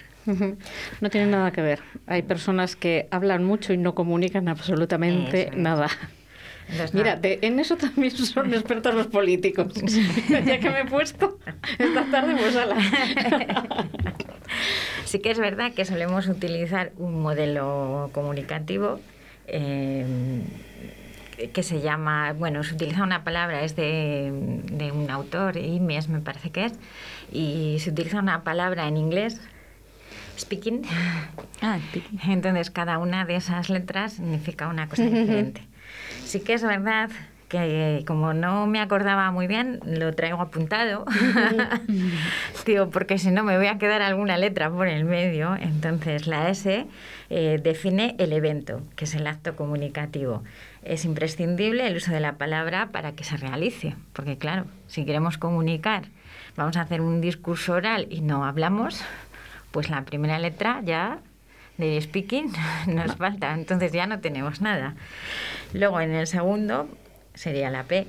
No 1.00 1.10
tiene 1.10 1.26
nada 1.26 1.52
que 1.52 1.60
ver. 1.60 1.80
Hay 2.06 2.22
personas 2.22 2.76
que 2.76 3.08
hablan 3.10 3.44
mucho 3.44 3.72
y 3.72 3.76
no 3.76 3.94
comunican 3.94 4.48
absolutamente 4.48 5.50
nada. 5.54 5.88
Mira, 6.92 7.18
en 7.22 7.60
eso 7.60 7.76
también 7.76 8.10
son 8.10 8.52
expertos 8.54 8.94
los 8.94 9.06
políticos. 9.06 9.74
ya 10.28 10.58
que 10.58 10.70
me 10.70 10.80
he 10.80 10.84
puesto 10.86 11.38
esta 11.78 12.04
tarde, 12.10 12.34
pues 12.36 12.56
ala. 12.56 12.76
sí 15.04 15.18
que 15.20 15.30
es 15.30 15.38
verdad 15.38 15.72
que 15.72 15.84
solemos 15.84 16.26
utilizar 16.26 16.92
un 16.96 17.20
modelo 17.20 18.10
comunicativo 18.12 19.00
eh, 19.46 20.06
que 21.52 21.62
se 21.62 21.80
llama, 21.80 22.32
bueno, 22.32 22.62
se 22.62 22.74
utiliza 22.74 23.02
una 23.02 23.24
palabra, 23.24 23.62
es 23.62 23.76
de, 23.76 24.30
un 24.92 25.10
autor, 25.10 25.56
Imes 25.56 26.08
me 26.08 26.20
parece 26.20 26.50
que 26.50 26.66
es, 26.66 26.72
y 27.32 27.78
se 27.80 27.90
utiliza 27.90 28.18
una 28.18 28.44
palabra 28.44 28.86
en 28.86 28.96
inglés, 28.96 29.40
speaking. 30.38 30.82
Ah, 31.60 31.78
speaking. 31.90 32.20
Entonces, 32.30 32.70
cada 32.70 32.98
una 32.98 33.24
de 33.24 33.36
esas 33.36 33.68
letras 33.68 34.14
significa 34.14 34.68
una 34.68 34.88
cosa 34.88 35.04
diferente. 35.04 35.62
Sí 36.24 36.40
que 36.40 36.54
es 36.54 36.62
verdad 36.62 37.10
que 37.48 38.02
como 38.06 38.34
no 38.34 38.66
me 38.66 38.80
acordaba 38.80 39.30
muy 39.30 39.46
bien, 39.46 39.80
lo 39.84 40.12
traigo 40.12 40.40
apuntado. 40.40 41.04
Digo, 42.66 42.90
porque 42.90 43.18
si 43.18 43.30
no 43.30 43.44
me 43.44 43.56
voy 43.56 43.66
a 43.66 43.78
quedar 43.78 44.02
alguna 44.02 44.36
letra 44.38 44.70
por 44.70 44.88
el 44.88 45.04
medio. 45.04 45.54
Entonces, 45.56 46.26
la 46.26 46.48
S 46.48 46.86
eh, 47.30 47.60
define 47.62 48.16
el 48.18 48.32
evento, 48.32 48.82
que 48.96 49.04
es 49.04 49.14
el 49.14 49.26
acto 49.26 49.54
comunicativo. 49.54 50.42
Es 50.82 51.04
imprescindible 51.04 51.86
el 51.86 51.96
uso 51.96 52.12
de 52.12 52.20
la 52.20 52.32
palabra 52.34 52.88
para 52.90 53.12
que 53.12 53.24
se 53.24 53.36
realice, 53.36 53.94
porque 54.12 54.36
claro, 54.36 54.66
si 54.88 55.04
queremos 55.04 55.38
comunicar, 55.38 56.04
vamos 56.56 56.76
a 56.76 56.82
hacer 56.82 57.00
un 57.00 57.20
discurso 57.20 57.74
oral 57.74 58.06
y 58.10 58.20
no 58.20 58.44
hablamos, 58.44 59.02
pues 59.70 59.90
la 59.90 60.04
primera 60.04 60.38
letra 60.38 60.80
ya 60.84 61.20
de 61.78 62.00
speaking 62.00 62.52
nos 62.86 63.16
falta, 63.16 63.52
entonces 63.52 63.92
ya 63.92 64.06
no 64.06 64.20
tenemos 64.20 64.60
nada. 64.60 64.94
Luego 65.72 66.00
en 66.00 66.12
el 66.12 66.26
segundo 66.26 66.88
sería 67.34 67.70
la 67.70 67.84
P, 67.84 68.06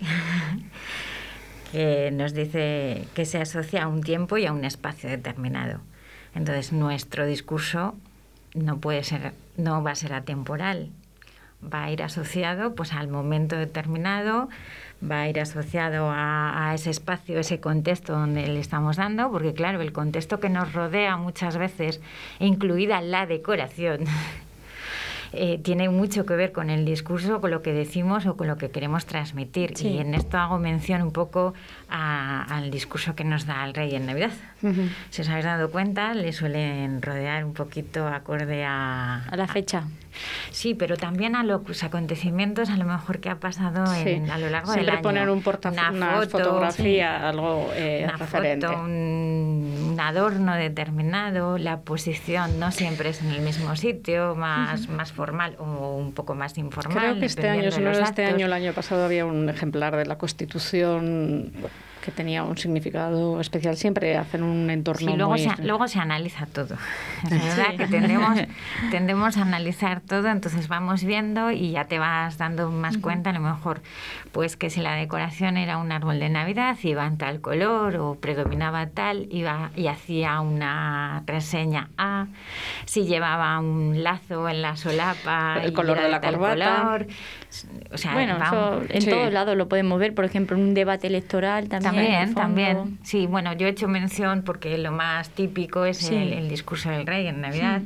que 1.72 2.12
nos 2.12 2.34
dice 2.34 3.08
que 3.14 3.26
se 3.26 3.42
asocia 3.42 3.84
a 3.84 3.88
un 3.88 4.02
tiempo 4.02 4.38
y 4.38 4.46
a 4.46 4.54
un 4.54 4.66
espacio 4.66 5.10
determinado. 5.10 5.82
Entonces 6.36 6.74
nuestro 6.74 7.26
discurso 7.26 7.96
no 8.54 8.80
puede 8.80 9.04
ser, 9.04 9.34
no 9.58 9.84
va 9.84 9.92
a 9.92 9.96
ser 9.96 10.14
atemporal, 10.14 10.92
va 11.62 11.86
a 11.86 11.92
ir 11.92 12.04
asociado 12.04 12.76
pues 12.76 12.94
al 12.94 13.08
momento 13.08 13.56
determinado, 13.56 14.50
va 15.02 15.22
a 15.22 15.30
ir 15.30 15.40
asociado 15.40 16.10
a, 16.12 16.72
ese 16.74 16.90
espacio, 16.90 17.40
ese 17.40 17.60
contexto 17.60 18.14
donde 18.14 18.48
le 18.48 18.60
estamos 18.60 18.98
dando, 18.98 19.32
porque 19.32 19.54
claro, 19.54 19.82
el 19.82 19.92
contexto 19.92 20.40
que 20.40 20.50
nos 20.50 20.74
rodea 20.74 21.18
muchas 21.18 21.58
veces, 21.58 22.02
incluida 22.40 23.02
la 23.02 23.26
decoración, 23.26 24.06
eh, 25.36 25.60
tiene 25.62 25.90
mucho 25.90 26.26
que 26.26 26.36
ver 26.36 26.52
con 26.52 26.70
el 26.70 26.86
discurso, 26.86 27.42
con 27.42 27.52
lo 27.52 27.62
que 27.62 27.74
decimos 27.74 28.26
o 28.26 28.36
con 28.36 28.48
lo 28.48 28.58
que 28.58 28.70
queremos 28.70 29.06
transmitir. 29.06 29.74
Y 29.82 30.00
en 30.00 30.14
esto 30.14 30.38
hago 30.38 30.60
mención 30.60 31.02
un 31.02 31.12
poco 31.12 31.54
al 31.90 32.72
discurso 32.72 33.16
que 33.16 33.24
nos 33.24 33.46
da 33.46 33.66
el 33.66 33.74
rey 33.74 33.96
en 33.96 34.06
Navidad. 34.06 34.32
Si 35.10 35.22
os 35.22 35.30
habéis 35.30 35.46
dado 35.46 35.70
cuenta, 35.70 36.14
le 36.14 36.34
suelen 36.34 37.02
rodear 37.02 37.46
un 37.46 37.54
poquito 37.54 38.08
acorde 38.08 38.66
a... 38.66 39.24
A 39.30 39.36
la 39.36 39.48
fecha. 39.48 39.84
sí, 40.52 40.74
pero 40.74 40.98
también 40.98 41.36
a 41.36 41.44
los 41.44 41.84
acontecimientos 41.84 42.70
a 42.70 42.78
lo 42.78 42.86
mejor 42.86 43.20
que 43.20 43.30
ha 43.30 43.40
pasado 43.40 43.84
a 43.84 44.38
lo 44.38 44.50
largo 44.50 44.74
del 44.74 44.90
año. 44.90 45.02
poner 45.02 45.30
un 45.30 45.44
una, 45.46 45.92
una 45.92 46.22
fotografía, 46.28 47.30
algo 47.30 47.70
eh, 47.76 48.04
una 48.04 48.18
Foto, 48.26 48.82
un, 48.82 49.96
adorno 50.00 50.56
determinado, 50.56 51.58
la 51.58 51.82
posición 51.82 52.60
no 52.60 52.72
siempre 52.72 53.10
es 53.10 53.22
en 53.22 53.32
el 53.32 53.42
mismo 53.42 53.76
sitio, 53.76 54.36
más, 54.36 54.90
más 54.90 55.12
formal 55.26 55.56
o 55.60 55.96
un 55.96 56.14
poco 56.14 56.36
más 56.36 56.58
informal. 56.58 56.98
Creo 56.98 57.20
que 57.20 57.26
este 57.26 57.50
año, 57.50 57.72
si 57.72 57.82
no 57.82 57.92
este 57.92 58.26
año, 58.26 58.46
el 58.46 58.54
año 58.54 58.74
pasado 58.74 59.06
había 59.06 59.26
un 59.26 59.50
ejemplar 59.50 59.96
de 59.96 60.06
la 60.06 60.18
Constitución 60.18 61.52
que 62.06 62.12
tenía 62.12 62.44
un 62.44 62.56
significado 62.58 63.42
especial. 63.42 63.76
Siempre 63.76 64.16
hacen 64.16 64.44
un 64.44 64.70
entorno. 64.70 65.12
Sí, 65.12 65.18
luego, 65.18 65.32
muy... 65.32 65.40
se, 65.40 65.64
luego 65.64 65.88
se 65.88 66.00
analiza 66.00 66.46
todo. 66.46 66.78
Es 67.24 67.58
verdad 67.58 67.76
que 67.76 67.88
tendemos, 67.88 68.38
tendemos 68.92 69.38
a 69.38 69.42
analizar 69.42 70.02
todo, 70.02 70.28
entonces 70.28 70.68
vamos 70.68 71.04
viendo 71.04 71.50
y 71.50 71.72
ya 71.72 71.86
te 71.86 71.98
vas 71.98 72.38
dando 72.38 72.70
más 72.70 73.00
cuenta, 73.00 73.32
a 73.32 73.34
lo 73.34 73.40
mejor, 73.40 73.82
pues 74.32 74.56
que 74.56 74.70
si 74.70 74.82
la 74.82 74.94
decoración 74.94 75.58
era 75.58 75.78
un 75.78 75.92
árbol 75.92 76.20
de 76.20 76.30
Navidad, 76.30 76.78
iba 76.84 77.08
en 77.08 77.18
tal 77.18 77.42
color 77.42 77.96
o 77.98 78.16
predominaba 78.16 78.88
tal, 78.88 79.28
iba 79.32 79.72
y 79.76 79.88
hacía 79.88 80.40
una 80.42 81.24
reseña 81.26 81.90
A, 81.98 82.28
si 82.86 83.06
llevaba 83.06 83.60
un 83.60 84.04
lazo 84.04 84.48
en 84.48 84.62
la 84.62 84.76
solapa, 84.76 85.60
el 85.64 85.74
color 85.74 86.00
de 86.00 86.10
la 86.10 86.22
corbata. 86.22 87.06
O 87.92 87.98
sea, 87.98 88.14
bueno, 88.14 88.38
en 88.90 89.10
todos 89.10 89.32
lados 89.32 89.56
lo 89.56 89.68
podemos 89.68 90.00
ver, 90.00 90.14
por 90.14 90.26
ejemplo, 90.26 90.58
en 90.58 90.64
un 90.64 90.74
debate 90.74 91.08
electoral 91.08 91.70
también 91.70 91.86
también, 91.86 92.34
también. 92.34 93.00
Sí, 93.04 93.28
bueno, 93.28 93.54
yo 93.54 93.68
he 93.68 93.70
hecho 93.70 93.88
mención 93.88 94.44
porque 94.44 94.78
lo 94.78 94.92
más 94.92 95.30
típico 95.30 95.86
es 95.86 96.10
el, 96.10 96.50
discurso 96.50 96.90
del 96.90 97.06
rey 97.06 97.28
en 97.28 97.42
Navidad, 97.42 97.82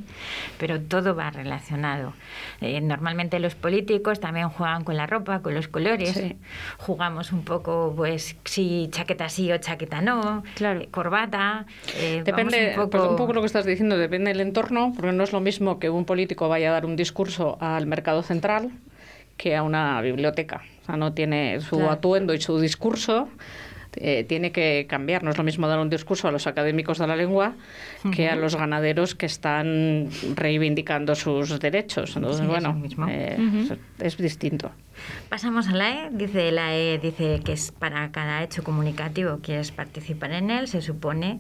pero 0.58 0.79
todo 0.79 1.15
va 1.15 1.29
relacionado. 1.29 2.13
Eh, 2.62 2.82
normalmente 2.82 3.39
los 3.39 3.55
políticos 3.55 4.19
también 4.19 4.49
juegan 4.49 4.84
con 4.84 4.97
la 4.97 5.08
ropa, 5.08 5.41
con 5.41 5.53
los 5.53 5.67
colores. 5.67 6.21
Jugamos 6.77 7.32
un 7.32 7.43
poco, 7.43 7.93
pues, 7.95 8.36
si 8.45 8.89
chaqueta 8.91 9.29
sí 9.29 9.51
o 9.51 9.58
chaqueta 9.58 10.01
no, 10.01 10.43
claro. 10.55 10.82
Eh, 10.82 10.88
corbata. 10.91 11.65
Eh, 11.97 12.21
depende, 12.25 12.75
un 12.77 12.89
poco... 12.89 13.10
un 13.10 13.15
poco 13.15 13.34
lo 13.34 13.41
que 13.41 13.47
estás 13.47 13.65
diciendo, 13.65 13.97
depende 13.97 14.29
del 14.29 14.41
entorno, 14.41 14.93
porque 14.95 15.12
no 15.12 15.23
es 15.23 15.32
lo 15.32 15.39
mismo 15.39 15.79
que 15.79 15.89
un 15.89 16.05
político 16.05 16.49
vaya 16.49 16.69
a 16.69 16.73
dar 16.73 16.86
un 16.86 16.95
discurso 16.95 17.58
al 17.62 17.86
mercado 17.88 18.23
central 18.23 18.71
que 19.39 19.56
a 19.56 19.63
una 19.63 20.02
biblioteca. 20.02 20.62
O 20.84 20.86
sea, 20.86 20.97
no 20.97 21.13
tiene 21.13 21.62
su 21.62 21.89
atuendo 21.89 22.34
y 22.34 22.41
su 22.41 22.60
discurso 22.60 23.30
eh, 23.95 24.25
tiene 24.28 24.52
que 24.52 24.86
cambiar. 24.88 25.23
No 25.23 25.32
es 25.32 25.38
lo 25.38 25.45
mismo 25.45 25.65
dar 25.67 25.80
un 25.80 25.89
discurso 25.89 26.28
a 26.28 26.32
los 26.32 26.45
académicos 26.45 26.97
de 26.97 27.08
la 27.08 27.15
lengua 27.15 27.54
que 28.13 28.30
a 28.30 28.36
los 28.36 28.56
ganaderos 28.56 29.15
que 29.15 29.25
están 29.25 30.10
reivindicando 30.36 31.15
sus 31.15 31.58
derechos. 31.60 32.17
Entonces, 32.17 32.45
bueno, 32.45 32.84
eh, 33.08 33.38
es, 33.99 34.17
distinto. 34.17 34.71
Pasamos 35.30 35.69
a 35.69 35.73
la 35.73 35.89
E. 35.89 36.10
Dice 36.12 36.52
la 36.52 36.75
E 36.75 36.99
dice 36.99 37.39
que 37.43 37.54
es 37.54 37.71
para 37.71 38.12
cada 38.12 38.43
hecho 38.43 38.62
comunicativo 38.62 39.39
quieres 39.41 39.71
participar 39.71 40.34
en 40.34 40.52
él, 40.52 40.67
se 40.67 40.82
supone 40.82 41.39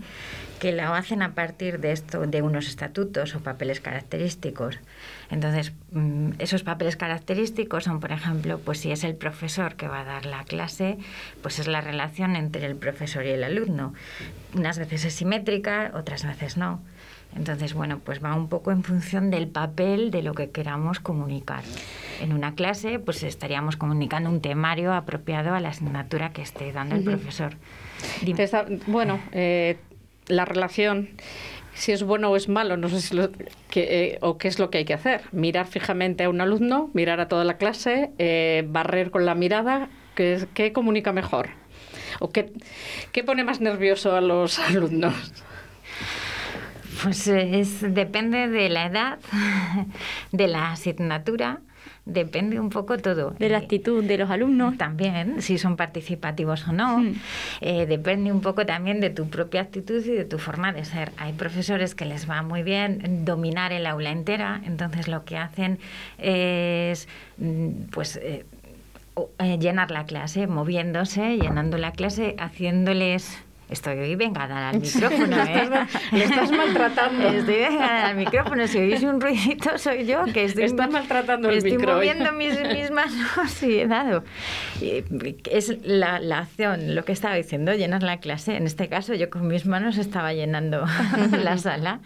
que 0.61 0.71
lo 0.71 0.93
hacen 0.93 1.21
a 1.21 1.33
partir 1.33 1.79
de 1.79 1.91
esto, 1.91 2.25
de 2.25 2.41
unos 2.41 2.67
estatutos 2.67 3.35
o 3.35 3.41
papeles 3.41 3.81
característicos. 3.81 4.79
Entonces, 5.31 5.73
mm, 5.91 6.31
esos 6.39 6.63
papeles 6.63 6.95
característicos 6.95 7.83
son, 7.83 7.99
por 7.99 8.11
ejemplo, 8.11 8.59
pues 8.59 8.79
si 8.79 8.91
es 8.91 9.03
el 9.03 9.15
profesor 9.15 9.75
que 9.75 9.87
va 9.87 10.01
a 10.01 10.05
dar 10.05 10.25
la 10.25 10.43
clase, 10.43 10.97
pues 11.41 11.59
es 11.59 11.67
la 11.67 11.81
relación 11.81 12.35
entre 12.35 12.65
el 12.65 12.75
profesor 12.75 13.25
y 13.25 13.29
el 13.29 13.43
alumno. 13.43 13.93
Unas 14.55 14.79
veces 14.79 15.05
es 15.05 15.13
simétrica, 15.13 15.91
otras 15.93 16.25
veces 16.25 16.57
no. 16.57 16.81
Entonces, 17.35 17.75
bueno, 17.75 17.99
pues 17.99 18.23
va 18.23 18.33
un 18.33 18.49
poco 18.49 18.71
en 18.71 18.83
función 18.83 19.29
del 19.29 19.47
papel 19.47 20.09
de 20.09 20.23
lo 20.23 20.33
que 20.33 20.49
queramos 20.49 20.99
comunicar. 20.99 21.63
En 22.21 22.33
una 22.33 22.55
clase, 22.55 22.97
pues 22.97 23.21
estaríamos 23.21 23.77
comunicando 23.77 24.29
un 24.31 24.41
temario 24.41 24.93
apropiado 24.93 25.53
a 25.53 25.59
la 25.59 25.69
asignatura 25.69 26.31
que 26.31 26.41
esté 26.41 26.71
dando 26.71 26.95
el 26.95 27.03
profesor. 27.03 27.53
bueno, 28.87 29.19
eh, 29.31 29.77
la 30.27 30.45
relación 30.45 31.09
si 31.79 31.93
es 31.93 32.03
bueno 32.03 32.29
o 32.29 32.35
es 32.35 32.49
malo, 32.49 32.75
no 32.75 32.89
sé 32.89 32.99
si 32.99 33.15
lo, 33.15 33.31
que, 33.69 34.13
eh, 34.13 34.17
o 34.21 34.37
qué 34.37 34.49
es 34.49 34.59
lo 34.59 34.69
que 34.69 34.79
hay 34.79 34.85
que 34.85 34.93
hacer. 34.93 35.21
Mirar 35.31 35.65
fijamente 35.65 36.25
a 36.25 36.29
un 36.29 36.41
alumno, 36.41 36.89
mirar 36.93 37.21
a 37.21 37.29
toda 37.29 37.45
la 37.45 37.57
clase, 37.57 38.11
eh, 38.17 38.65
barrer 38.67 39.11
con 39.11 39.25
la 39.25 39.33
mirada, 39.33 39.87
¿qué, 40.13 40.71
comunica 40.73 41.13
mejor? 41.13 41.51
¿O 42.19 42.31
qué, 42.31 42.51
qué, 43.13 43.23
pone 43.23 43.45
más 43.45 43.61
nervioso 43.61 44.13
a 44.13 44.19
los 44.19 44.59
alumnos? 44.69 45.15
Pues 47.01 47.27
es, 47.27 47.93
depende 47.93 48.49
de 48.49 48.67
la 48.67 48.87
edad, 48.87 49.19
de 50.33 50.47
la 50.49 50.73
asignatura 50.73 51.61
depende 52.05 52.59
un 52.59 52.69
poco 52.69 52.97
todo. 52.97 53.31
De 53.31 53.49
la 53.49 53.57
eh, 53.57 53.61
actitud 53.61 54.03
de 54.03 54.17
los 54.17 54.29
alumnos. 54.29 54.77
También, 54.77 55.41
si 55.41 55.57
son 55.57 55.75
participativos 55.75 56.67
o 56.67 56.73
no. 56.73 57.03
Eh, 57.61 57.85
depende 57.85 58.31
un 58.31 58.41
poco 58.41 58.65
también 58.65 58.99
de 58.99 59.09
tu 59.09 59.29
propia 59.29 59.61
actitud 59.61 60.03
y 60.05 60.11
de 60.11 60.25
tu 60.25 60.39
forma 60.39 60.73
de 60.73 60.85
ser. 60.85 61.11
Hay 61.17 61.33
profesores 61.33 61.95
que 61.95 62.05
les 62.05 62.29
va 62.29 62.41
muy 62.41 62.63
bien 62.63 63.25
dominar 63.25 63.73
el 63.73 63.85
aula 63.85 64.11
entera, 64.11 64.61
entonces 64.65 65.07
lo 65.07 65.25
que 65.25 65.37
hacen 65.37 65.79
es, 66.17 67.07
mm, 67.37 67.69
pues... 67.91 68.17
Eh, 68.17 68.45
eh, 69.39 69.57
llenar 69.59 69.91
la 69.91 70.05
clase, 70.05 70.47
moviéndose, 70.47 71.37
llenando 71.37 71.77
la 71.77 71.91
clase, 71.91 72.35
haciéndoles 72.37 73.37
Estoy 73.69 73.99
hoy 73.99 74.15
vengada 74.15 74.69
al 74.69 74.79
micrófono, 74.81 75.37
¿eh? 75.43 75.69
Le 76.11 76.23
estás 76.23 76.51
maltratando. 76.51 77.27
Estoy 77.29 77.55
vengada 77.55 78.07
al 78.07 78.15
micrófono. 78.15 78.67
Si 78.67 78.79
oís 78.79 79.03
un 79.03 79.21
ruidito, 79.21 79.77
soy 79.77 80.05
yo 80.05 80.25
que 80.25 80.45
estoy, 80.45 80.63
Estás 80.63 80.89
maltratando 80.89 81.49
el 81.49 81.57
estoy 81.57 81.77
micro 81.77 81.95
moviendo 81.95 82.31
mis, 82.33 82.59
mis 82.73 82.89
manos 82.89 83.63
y 83.63 83.79
he 83.81 83.87
dado. 83.87 84.23
Es 85.51 85.75
la, 85.83 86.19
la 86.19 86.39
acción, 86.39 86.95
lo 86.95 87.05
que 87.05 87.11
estaba 87.11 87.35
diciendo, 87.35 87.73
llenar 87.73 88.01
la 88.01 88.17
clase. 88.17 88.55
En 88.55 88.65
este 88.65 88.89
caso, 88.89 89.13
yo 89.13 89.29
con 89.29 89.47
mis 89.47 89.67
manos 89.67 89.97
estaba 89.97 90.33
llenando 90.33 90.85
la 91.43 91.57
sala. 91.57 91.99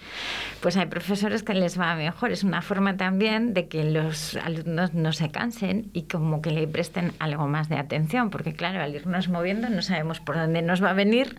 Pues 0.61 0.75
hay 0.75 0.87
profesores 0.87 1.43
que 1.43 1.53
les 1.53 1.79
va 1.79 1.95
mejor. 1.95 2.31
Es 2.31 2.43
una 2.43 2.61
forma 2.61 2.97
también 2.97 3.53
de 3.53 3.67
que 3.67 3.85
los 3.85 4.35
alumnos 4.35 4.93
no 4.93 5.13
se 5.13 5.31
cansen 5.31 5.89
y 5.93 6.03
como 6.03 6.41
que 6.41 6.51
le 6.51 6.67
presten 6.67 7.13
algo 7.19 7.47
más 7.47 7.69
de 7.69 7.77
atención. 7.77 8.29
Porque 8.29 8.53
claro, 8.53 8.81
al 8.81 8.95
irnos 8.95 9.29
moviendo 9.29 9.69
no 9.69 9.81
sabemos 9.81 10.19
por 10.19 10.35
dónde 10.35 10.61
nos 10.61 10.83
va 10.83 10.89
a 10.89 10.93
venir 10.93 11.37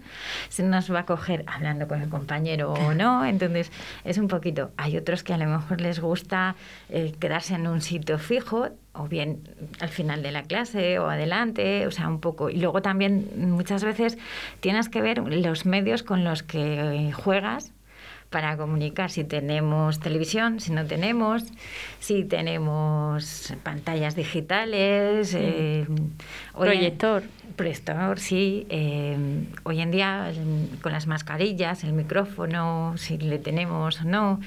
si 0.48 0.62
nos 0.62 0.92
va 0.92 1.00
a 1.00 1.07
coger 1.07 1.44
hablando 1.46 1.88
con 1.88 2.00
el 2.03 2.09
compañero 2.09 2.72
o 2.72 2.94
no. 2.94 3.24
Entonces, 3.35 3.70
es 4.05 4.18
un 4.18 4.29
poquito. 4.29 4.70
Hay 4.77 4.96
otros 4.96 5.22
que 5.22 5.33
a 5.35 5.38
lo 5.38 5.46
mejor 5.46 5.81
les 5.81 6.00
gusta 6.00 6.57
eh, 6.88 7.12
quedarse 7.18 7.55
en 7.55 7.66
un 7.66 7.81
sitio 7.81 8.18
fijo 8.18 8.68
o 8.92 9.09
bien 9.09 9.40
al 9.81 9.88
final 9.88 10.22
de 10.22 10.31
la 10.33 10.42
clase 10.44 10.98
o 10.98 11.09
adelante, 11.11 11.87
o 11.87 11.90
sea, 11.90 12.09
un 12.09 12.20
poco. 12.20 12.50
Y 12.50 12.59
luego 12.59 12.81
también 12.83 13.29
muchas 13.37 13.83
veces 13.85 14.16
tienes 14.61 14.88
que 14.88 15.00
ver 15.03 15.18
los 15.18 15.66
medios 15.66 16.03
con 16.03 16.22
los 16.24 16.42
que 16.42 17.11
juegas 17.12 17.72
para 18.31 18.57
comunicar 18.57 19.11
si 19.12 19.22
tenemos 19.22 20.00
televisión, 20.00 20.59
si 20.59 20.72
no 20.72 20.85
tenemos, 20.87 21.44
si 22.00 22.24
tenemos 22.24 23.53
pantallas 23.62 24.16
digitales, 24.16 25.35
eh, 25.35 25.87
en- 26.72 26.92
Proyector, 27.56 28.18
sí. 28.18 28.66
eh, 28.68 29.16
hoy 29.62 29.80
en 29.80 29.90
día 29.92 30.32
con 30.82 30.90
las 30.90 31.06
mascarillas, 31.06 31.84
el 31.84 31.92
micrófono, 31.92 32.94
si 32.96 33.16
le 33.16 33.38
tenemos 33.38 34.00
o 34.00 34.04
no, 34.04 34.40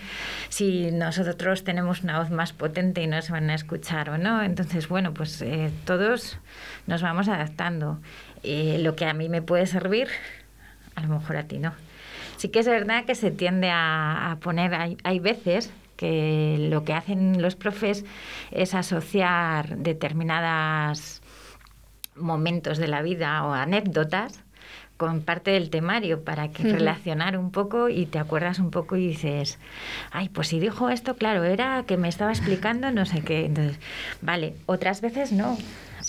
si 0.50 0.92
nosotros 0.92 1.64
tenemos 1.64 2.04
una 2.04 2.20
voz 2.20 2.32
más 2.32 2.52
potente 2.52 3.02
y 3.02 3.08
nos 3.08 3.30
van 3.30 3.50
a 3.50 3.56
escuchar 3.56 4.10
o 4.10 4.18
no. 4.18 4.44
Entonces, 4.44 4.90
bueno, 4.90 5.14
pues 5.14 5.42
eh, 5.42 5.72
todos 5.86 6.38
nos 6.86 7.02
vamos 7.02 7.30
adaptando. 7.30 8.00
Lo 8.44 8.96
que 8.96 9.06
a 9.06 9.14
mí 9.14 9.30
me 9.30 9.42
puede 9.42 9.66
servir, 9.68 10.10
a 10.96 11.02
lo 11.02 11.08
mejor 11.08 11.38
a 11.38 11.44
ti 11.44 11.60
no. 11.60 11.74
Sí 12.36 12.50
que 12.50 12.60
es 12.60 12.68
verdad 12.68 13.06
que 13.06 13.16
se 13.16 13.32
tiende 13.32 13.70
a, 13.70 14.32
a 14.32 14.36
poner, 14.38 14.74
hay, 14.76 14.98
hay 15.04 15.20
veces 15.20 15.72
que 15.96 16.68
lo 16.70 16.84
que 16.84 16.94
hacen 16.94 17.42
los 17.42 17.56
profes 17.56 18.06
es 18.52 18.76
asociar 18.76 19.78
determinadas 19.78 21.22
momentos 22.18 22.78
de 22.78 22.88
la 22.88 23.02
vida 23.02 23.44
o 23.46 23.54
anécdotas 23.54 24.44
con 24.98 25.22
parte 25.22 25.52
del 25.52 25.70
temario 25.70 26.24
para 26.24 26.50
que 26.50 26.64
relacionar 26.64 27.38
un 27.38 27.52
poco 27.52 27.88
y 27.88 28.08
te 28.08 28.18
acuerdas 28.18 28.58
un 28.60 28.72
poco 28.72 28.96
y 28.96 29.08
dices, 29.08 29.60
ay, 30.12 30.30
pues 30.30 30.48
si 30.48 30.60
dijo 30.60 30.90
esto, 30.90 31.16
claro, 31.16 31.44
era 31.44 31.84
que 31.86 31.98
me 31.98 32.10
estaba 32.10 32.32
explicando 32.32 32.92
no 32.92 33.06
sé 33.06 33.22
qué. 33.22 33.46
Entonces, 33.46 33.80
vale, 34.22 34.56
otras 34.66 35.02
veces 35.02 35.32
no. 35.32 35.56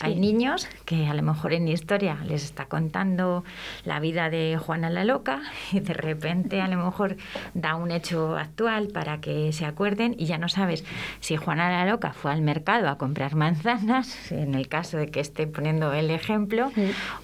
Hay 0.01 0.15
niños 0.15 0.69
que 0.85 1.09
a 1.09 1.15
lo 1.15 1.23
mejor 1.23 1.53
en 1.53 1.67
historia 1.67 2.19
les 2.25 2.45
está 2.45 2.67
contando 2.67 3.45
la 3.85 3.99
vida 3.99 4.31
de 4.31 4.57
Juana 4.57 4.91
la 4.91 5.05
Loca 5.05 5.43
y 5.73 5.81
de 5.81 5.95
repente 5.95 6.61
a 6.61 6.69
lo 6.69 6.77
mejor 6.77 7.17
da 7.55 7.75
un 7.75 7.91
hecho 7.91 8.37
actual 8.37 8.89
para 8.89 9.21
que 9.21 9.53
se 9.53 9.65
acuerden 9.65 10.15
y 10.17 10.27
ya 10.27 10.39
no 10.39 10.49
sabes 10.49 10.85
si 11.21 11.37
Juana 11.37 11.71
la 11.71 11.91
Loca 11.91 12.13
fue 12.13 12.33
al 12.33 12.43
mercado 12.43 12.89
a 12.89 12.97
comprar 12.97 13.35
manzanas, 13.35 14.31
en 14.33 14.55
el 14.55 14.69
caso 14.69 14.99
de 14.99 15.09
que 15.09 15.21
esté 15.21 15.47
poniendo 15.47 15.93
el 15.93 16.11
ejemplo, 16.11 16.71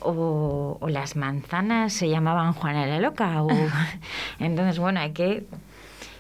o, 0.00 0.78
o 0.80 0.88
las 0.88 1.16
manzanas 1.16 1.92
se 1.92 2.08
llamaban 2.08 2.52
Juana 2.52 2.87
la 2.87 2.98
Loca. 2.98 3.42
O... 3.42 3.48
Entonces, 4.38 4.78
bueno, 4.78 5.00
hay 5.00 5.12
que 5.12 5.46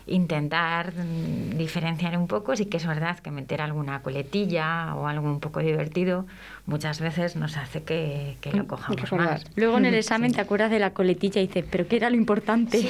intentar 0.06 0.92
mm, 0.92 1.56
diferenciar 1.56 2.16
un 2.18 2.26
poco, 2.26 2.56
sí 2.56 2.66
que 2.66 2.76
es 2.76 2.86
verdad 2.86 3.18
que 3.18 3.30
meter 3.30 3.60
alguna 3.60 4.02
coletilla 4.02 4.94
o 4.94 5.06
algo 5.06 5.26
un 5.26 5.40
poco 5.40 5.60
divertido 5.60 6.26
muchas 6.66 7.00
veces 7.00 7.36
nos 7.36 7.56
hace 7.56 7.82
que, 7.82 8.36
que 8.40 8.52
lo 8.52 8.66
cojamos 8.66 9.00
recordar. 9.00 9.28
más. 9.28 9.44
Luego 9.56 9.78
en 9.78 9.86
el 9.86 9.94
examen 10.04 10.32
te 10.32 10.40
acuerdas 10.40 10.70
de 10.70 10.78
la 10.78 10.90
coletilla 10.90 11.40
y 11.40 11.46
dices, 11.46 11.64
¿pero 11.70 11.86
qué 11.86 11.96
era 11.96 12.10
lo 12.10 12.16
importante? 12.16 12.80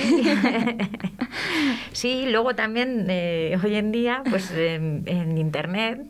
Sí, 1.93 2.27
luego 2.29 2.55
también 2.55 3.07
eh, 3.09 3.57
hoy 3.63 3.77
en 3.77 3.93
día, 3.93 4.23
pues 4.29 4.51
en, 4.51 5.05
en 5.07 5.39
internet 5.39 6.01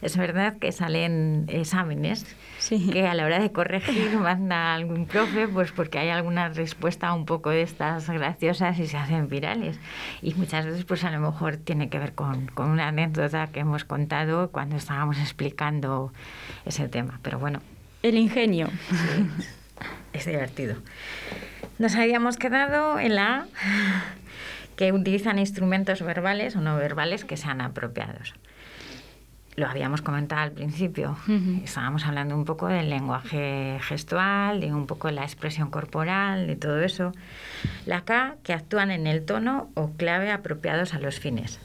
es 0.00 0.16
verdad 0.16 0.56
que 0.58 0.72
salen 0.72 1.44
exámenes 1.48 2.24
Sí. 2.66 2.88
que 2.90 3.06
a 3.06 3.12
la 3.14 3.26
hora 3.26 3.38
de 3.40 3.52
corregir 3.52 4.16
manda 4.18 4.74
algún 4.74 5.04
profe, 5.06 5.46
pues 5.48 5.70
porque 5.72 5.98
hay 5.98 6.08
alguna 6.08 6.48
respuesta 6.48 7.12
un 7.12 7.26
poco 7.26 7.50
de 7.50 7.60
estas 7.60 8.08
graciosas 8.08 8.78
y 8.78 8.86
se 8.86 8.96
hacen 8.96 9.28
virales. 9.28 9.78
Y 10.22 10.32
muchas 10.34 10.64
veces, 10.64 10.84
pues 10.86 11.04
a 11.04 11.10
lo 11.10 11.20
mejor 11.20 11.58
tiene 11.58 11.90
que 11.90 11.98
ver 11.98 12.14
con, 12.14 12.46
con 12.46 12.70
una 12.70 12.88
anécdota 12.88 13.48
que 13.48 13.60
hemos 13.60 13.84
contado 13.84 14.50
cuando 14.50 14.76
estábamos 14.76 15.18
explicando 15.18 16.12
ese 16.64 16.88
tema. 16.88 17.20
Pero 17.22 17.38
bueno, 17.38 17.60
El 18.02 18.16
ingenio. 18.16 18.68
es 20.14 20.24
divertido. 20.24 20.76
Nos 21.78 21.96
habíamos 21.96 22.36
quedado 22.38 22.98
en 22.98 23.14
la 23.16 23.34
A, 23.36 23.46
que 24.76 24.92
utilizan 24.92 25.38
instrumentos 25.38 26.00
verbales 26.02 26.56
o 26.56 26.60
no 26.60 26.76
verbales 26.76 27.24
que 27.24 27.36
sean 27.36 27.60
apropiados. 27.60 28.34
Lo 29.56 29.68
habíamos 29.68 30.02
comentado 30.02 30.42
al 30.42 30.52
principio. 30.52 31.16
Ujú. 31.28 31.62
Estábamos 31.62 32.04
hablando 32.06 32.34
un 32.34 32.44
poco 32.44 32.66
del 32.66 32.90
lenguaje 32.90 33.78
gestual, 33.82 34.60
de 34.60 34.74
un 34.74 34.86
poco 34.86 35.10
la 35.10 35.22
expresión 35.22 35.70
corporal, 35.70 36.46
de 36.46 36.56
todo 36.56 36.80
eso. 36.80 37.12
La 37.86 38.00
K, 38.00 38.36
que 38.42 38.52
actúan 38.52 38.90
en 38.90 39.06
el 39.06 39.24
tono 39.24 39.70
o 39.74 39.92
clave 39.92 40.32
apropiados 40.32 40.94
a 40.94 40.98
los 40.98 41.20
fines. 41.20 41.60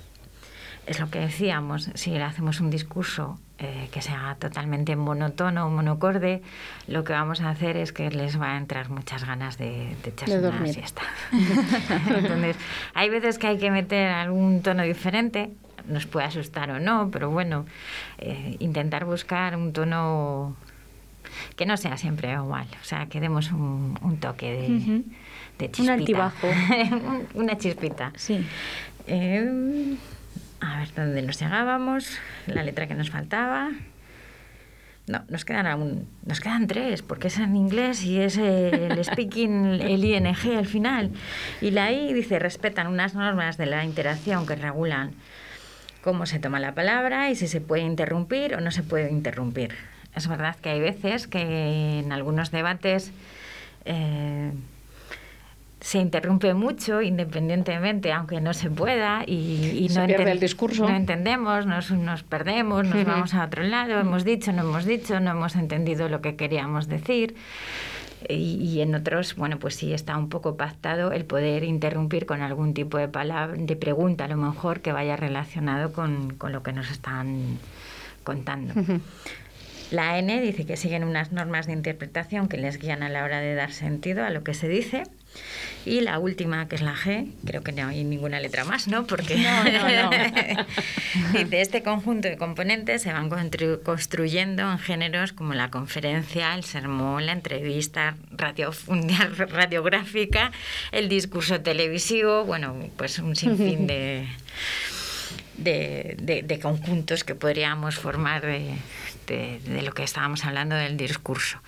Es 0.85 0.99
lo 0.99 1.09
que 1.09 1.19
decíamos, 1.19 1.89
si 1.93 2.11
le 2.11 2.23
hacemos 2.23 2.61
un 2.61 2.71
discurso 2.71 3.39
eh, 3.59 3.89
que 3.91 4.01
sea 4.01 4.35
totalmente 4.39 4.95
monótono 4.95 5.67
o 5.67 5.69
monocorde, 5.69 6.41
lo 6.87 7.03
que 7.03 7.13
vamos 7.13 7.41
a 7.41 7.49
hacer 7.49 7.77
es 7.77 7.91
que 7.91 8.09
les 8.09 8.39
va 8.39 8.53
a 8.53 8.57
entrar 8.57 8.89
muchas 8.89 9.25
ganas 9.25 9.57
de, 9.57 9.95
de 10.03 10.09
echarse 10.09 10.39
De 10.39 10.49
una 10.49 10.65
siesta. 10.65 11.01
Entonces, 12.07 12.55
hay 12.93 13.09
veces 13.09 13.37
que 13.37 13.47
hay 13.47 13.57
que 13.57 13.69
meter 13.69 14.09
algún 14.09 14.63
tono 14.63 14.81
diferente, 14.83 15.51
nos 15.89 16.05
puede 16.05 16.25
asustar 16.27 16.69
o 16.71 16.79
no, 16.79 17.09
pero 17.11 17.29
bueno, 17.29 17.65
eh, 18.19 18.55
intentar 18.59 19.05
buscar 19.05 19.55
un 19.55 19.73
tono 19.73 20.55
que 21.55 21.65
no 21.65 21.77
sea 21.77 21.97
siempre 21.97 22.31
igual, 22.31 22.67
o 22.81 22.85
sea, 22.85 23.07
que 23.07 23.19
demos 23.19 23.51
un, 23.51 23.97
un 24.01 24.17
toque 24.17 24.51
de, 24.51 24.67
de 25.57 25.65
Un 25.65 25.71
chispita. 25.71 25.93
altibajo. 25.93 26.47
Un- 26.91 27.27
Una 27.33 27.57
chispita. 27.57 28.11
Sí. 28.15 28.43
Eh, 29.07 29.95
a 30.61 30.79
ver 30.79 30.93
dónde 30.95 31.21
nos 31.21 31.39
llegábamos, 31.39 32.17
la 32.47 32.63
letra 32.63 32.87
que 32.87 32.95
nos 32.95 33.09
faltaba. 33.09 33.69
No, 35.07 35.23
nos 35.27 35.43
quedan 35.43 35.65
aún, 35.65 36.07
nos 36.25 36.39
quedan 36.39 36.67
tres, 36.67 37.01
porque 37.01 37.29
es 37.29 37.39
en 37.39 37.55
inglés 37.55 38.03
y 38.03 38.19
es 38.19 38.37
el 38.37 39.03
speaking, 39.03 39.65
el 39.81 40.05
ING 40.05 40.27
al 40.55 40.67
final. 40.67 41.11
Y 41.61 41.71
la 41.71 41.91
I 41.91 42.13
dice, 42.13 42.37
respetan 42.37 42.85
unas 42.87 43.15
normas 43.15 43.57
de 43.57 43.65
la 43.65 43.83
interacción 43.85 44.45
que 44.45 44.55
regulan 44.55 45.11
cómo 46.03 46.25
se 46.25 46.39
toma 46.39 46.59
la 46.59 46.73
palabra 46.73 47.29
y 47.29 47.35
si 47.35 47.47
se 47.47 47.61
puede 47.61 47.83
interrumpir 47.83 48.55
o 48.55 48.61
no 48.61 48.71
se 48.71 48.83
puede 48.83 49.11
interrumpir. 49.11 49.75
Es 50.15 50.27
verdad 50.27 50.55
que 50.61 50.69
hay 50.69 50.79
veces 50.79 51.27
que 51.27 51.99
en 51.99 52.11
algunos 52.11 52.51
debates 52.51 53.11
eh, 53.85 54.51
se 55.81 55.97
interrumpe 55.99 56.53
mucho 56.53 57.01
independientemente, 57.01 58.11
aunque 58.11 58.41
no 58.41 58.53
se 58.53 58.69
pueda, 58.69 59.23
y, 59.25 59.33
y 59.85 59.89
Se 59.89 59.99
no, 60.01 60.07
pierde 60.07 60.25
enten- 60.25 60.31
el 60.31 60.39
discurso. 60.39 60.89
no 60.89 60.95
entendemos, 60.95 61.65
nos, 61.65 61.91
nos 61.91 62.23
perdemos, 62.23 62.85
nos 62.85 63.05
vamos 63.05 63.33
a 63.33 63.45
otro 63.45 63.63
lado, 63.63 63.97
hemos 63.99 64.25
dicho, 64.25 64.51
no 64.51 64.63
hemos 64.63 64.83
dicho, 64.85 65.19
no 65.21 65.31
hemos 65.31 65.55
entendido 65.55 66.09
lo 66.09 66.19
que 66.21 66.35
queríamos 66.35 66.89
decir. 66.89 67.35
Y, 68.27 68.55
y 68.55 68.81
en 68.81 68.95
otros, 68.95 69.35
bueno, 69.35 69.59
pues 69.59 69.75
sí 69.75 69.93
está 69.93 70.17
un 70.17 70.29
poco 70.29 70.57
pactado 70.57 71.11
el 71.13 71.23
poder 71.25 71.63
interrumpir 71.63 72.25
con 72.25 72.41
algún 72.41 72.73
tipo 72.73 72.97
de 72.97 73.07
palabra, 73.07 73.55
de 73.57 73.75
pregunta 73.75 74.25
a 74.25 74.27
lo 74.27 74.35
mejor 74.35 74.81
que 74.81 74.91
vaya 74.91 75.15
relacionado 75.15 75.93
con, 75.93 76.33
con 76.33 76.51
lo 76.51 76.61
que 76.61 76.73
nos 76.73 76.91
están 76.91 77.59
contando. 78.23 78.73
La 79.91 80.19
N 80.19 80.41
dice 80.41 80.65
que 80.65 80.77
siguen 80.77 81.03
unas 81.03 81.31
normas 81.31 81.65
de 81.65 81.73
interpretación 81.73 82.47
que 82.47 82.57
les 82.57 82.77
guían 82.77 83.03
a 83.03 83.09
la 83.09 83.23
hora 83.23 83.39
de 83.39 83.55
dar 83.55 83.71
sentido 83.71 84.23
a 84.23 84.29
lo 84.29 84.43
que 84.43 84.53
se 84.53 84.67
dice. 84.67 85.03
Y 85.85 86.01
la 86.01 86.19
última, 86.19 86.67
que 86.67 86.75
es 86.75 86.81
la 86.81 86.93
G, 86.93 87.31
creo 87.45 87.63
que 87.63 87.71
no 87.71 87.87
hay 87.87 88.03
ninguna 88.03 88.39
letra 88.41 88.65
más, 88.65 88.87
¿no? 88.89 89.07
Porque 89.07 89.37
No, 89.37 89.63
no, 89.63 90.09
no. 90.11 90.65
dice, 91.39 91.61
este 91.61 91.83
conjunto 91.83 92.27
de 92.27 92.37
componentes 92.37 93.01
se 93.01 93.13
van 93.13 93.29
constru- 93.29 93.81
construyendo 93.81 94.69
en 94.69 94.77
géneros 94.77 95.31
como 95.31 95.53
la 95.53 95.71
conferencia, 95.71 96.53
el 96.53 96.65
sermón, 96.65 97.25
la 97.25 97.31
entrevista 97.31 98.17
radio- 98.31 98.71
radiográfica, 99.49 100.51
el 100.91 101.07
discurso 101.07 101.61
televisivo, 101.61 102.43
bueno, 102.43 102.75
pues 102.97 103.17
un 103.19 103.35
sinfín 103.37 103.87
de, 103.87 104.27
de, 105.57 106.15
de- 106.21 106.43
de 106.43 106.59
conjuntos 106.59 107.23
que 107.23 107.35
podríamos 107.35 107.95
formar 107.95 108.41
de, 108.45 108.75
de- 109.27 109.59
de 109.65 109.81
lo 109.81 109.93
que 109.93 110.03
estábamos 110.03 110.43
hablando 110.45 110.75
del 110.75 110.97
discurso. 110.97 111.59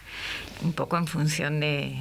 Un 0.64 0.74
poco 0.74 0.98
en 0.98 1.08
función 1.08 1.60
de, 1.60 1.96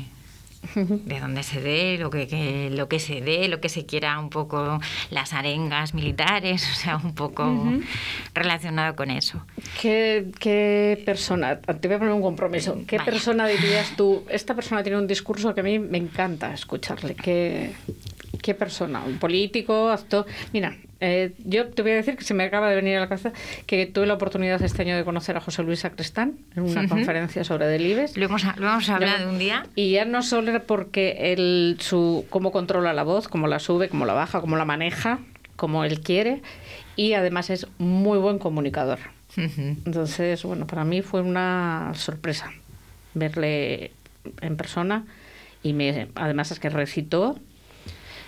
de 0.75 1.21
dónde 1.21 1.43
se 1.43 1.61
dé, 1.61 1.97
lo 1.99 2.11
que, 2.11 2.27
que- 2.27 2.71
lo 2.71 2.89
que 2.89 2.99
se 3.01 3.21
dé, 3.21 3.49
lo 3.49 3.61
que 3.61 3.69
se 3.69 3.87
quiera, 3.87 4.19
un 4.19 4.31
poco 4.31 4.79
las 5.11 5.33
arengas 5.33 5.95
militares, 5.95 6.69
o 6.73 6.75
sea, 6.75 6.97
un 6.97 7.15
poco 7.15 7.73
relacionado 8.35 8.95
con 8.97 9.11
eso. 9.11 9.43
¿Qué, 9.81 10.27
qué 10.39 11.03
persona, 11.05 11.59
te 11.61 11.89
voy 11.89 11.97
a 11.97 11.99
poner 11.99 12.15
un 12.15 12.23
compromiso, 12.23 12.79
qué 12.87 12.99
Vaya. 12.99 13.11
persona 13.11 13.47
dirías 13.49 13.95
tú, 13.97 14.25
esta 14.31 14.55
persona 14.55 14.83
tiene 14.83 14.99
un 14.99 15.07
discurso 15.07 15.55
que 15.55 15.61
a 15.61 15.65
mí 15.65 15.79
me 15.79 15.99
encanta 15.99 16.53
escucharle? 16.53 17.15
¿Qué, 17.15 17.73
qué 18.43 18.55
persona? 18.55 19.03
¿Un 19.05 19.19
político, 19.19 19.89
actor? 19.89 20.27
Mira, 20.53 20.77
eh, 21.01 21.33
yo 21.45 21.69
te 21.69 21.83
voy 21.83 21.93
a 21.93 21.95
decir 21.95 22.17
que 22.17 22.25
se 22.25 22.35
me 22.35 22.45
acaba 22.45 22.69
de 22.69 22.77
venir 22.77 22.97
a 22.97 23.01
la 23.01 23.09
cabeza 23.09 23.33
que 23.67 23.87
tuve 23.87 24.07
la 24.07 24.15
oportunidad 24.15 24.63
este 24.63 24.83
año 24.83 24.97
de 24.97 25.05
conocer 25.05 25.37
a 25.37 25.41
José 25.41 25.63
Luis 25.63 25.81
Sacristán 25.81 26.39
en 26.55 26.65
una 26.65 26.87
conferencia 26.89 27.43
sobre 27.45 27.67
Delibes. 27.67 28.17
Lo 28.17 28.27
hemos, 28.27 28.45
lo 28.45 28.69
hemos 28.69 28.89
hablado 28.89 29.31
un 29.31 29.39
día. 29.39 29.67
Y 29.75 29.93
ya 29.93 30.05
no 30.05 30.23
solo 30.23 30.51
era 30.51 30.61
porque 30.61 31.33
él, 31.33 31.77
su, 31.81 32.27
cómo 32.29 32.53
controla 32.53 32.93
la 32.93 33.03
voz, 33.03 33.29
cómo 33.29 33.47
la 33.49 33.59
sube, 33.59 33.89
cómo 33.89 34.05
la 34.05 34.13
baja, 34.13 34.41
cómo 34.41 34.57
la 34.57 34.65
maneja, 34.65 35.21
como 35.57 35.85
él 35.85 36.01
quiere, 36.01 36.43
y 36.97 37.15
además 37.15 37.51
es 37.51 37.67
muy 37.79 38.19
buen 38.19 38.39
comunicador. 38.39 38.99
Entonces, 39.37 40.43
bueno, 40.43 40.67
para 40.67 40.85
mí 40.85 41.03
fue 41.03 41.23
una 41.23 41.93
sorpresa 41.95 42.51
verle 43.15 43.93
en 44.41 44.57
persona 44.57 45.05
y 45.63 45.73
me, 45.73 46.09
además 46.15 46.51
es 46.51 46.59
que 46.59 46.69
recitó 46.69 47.39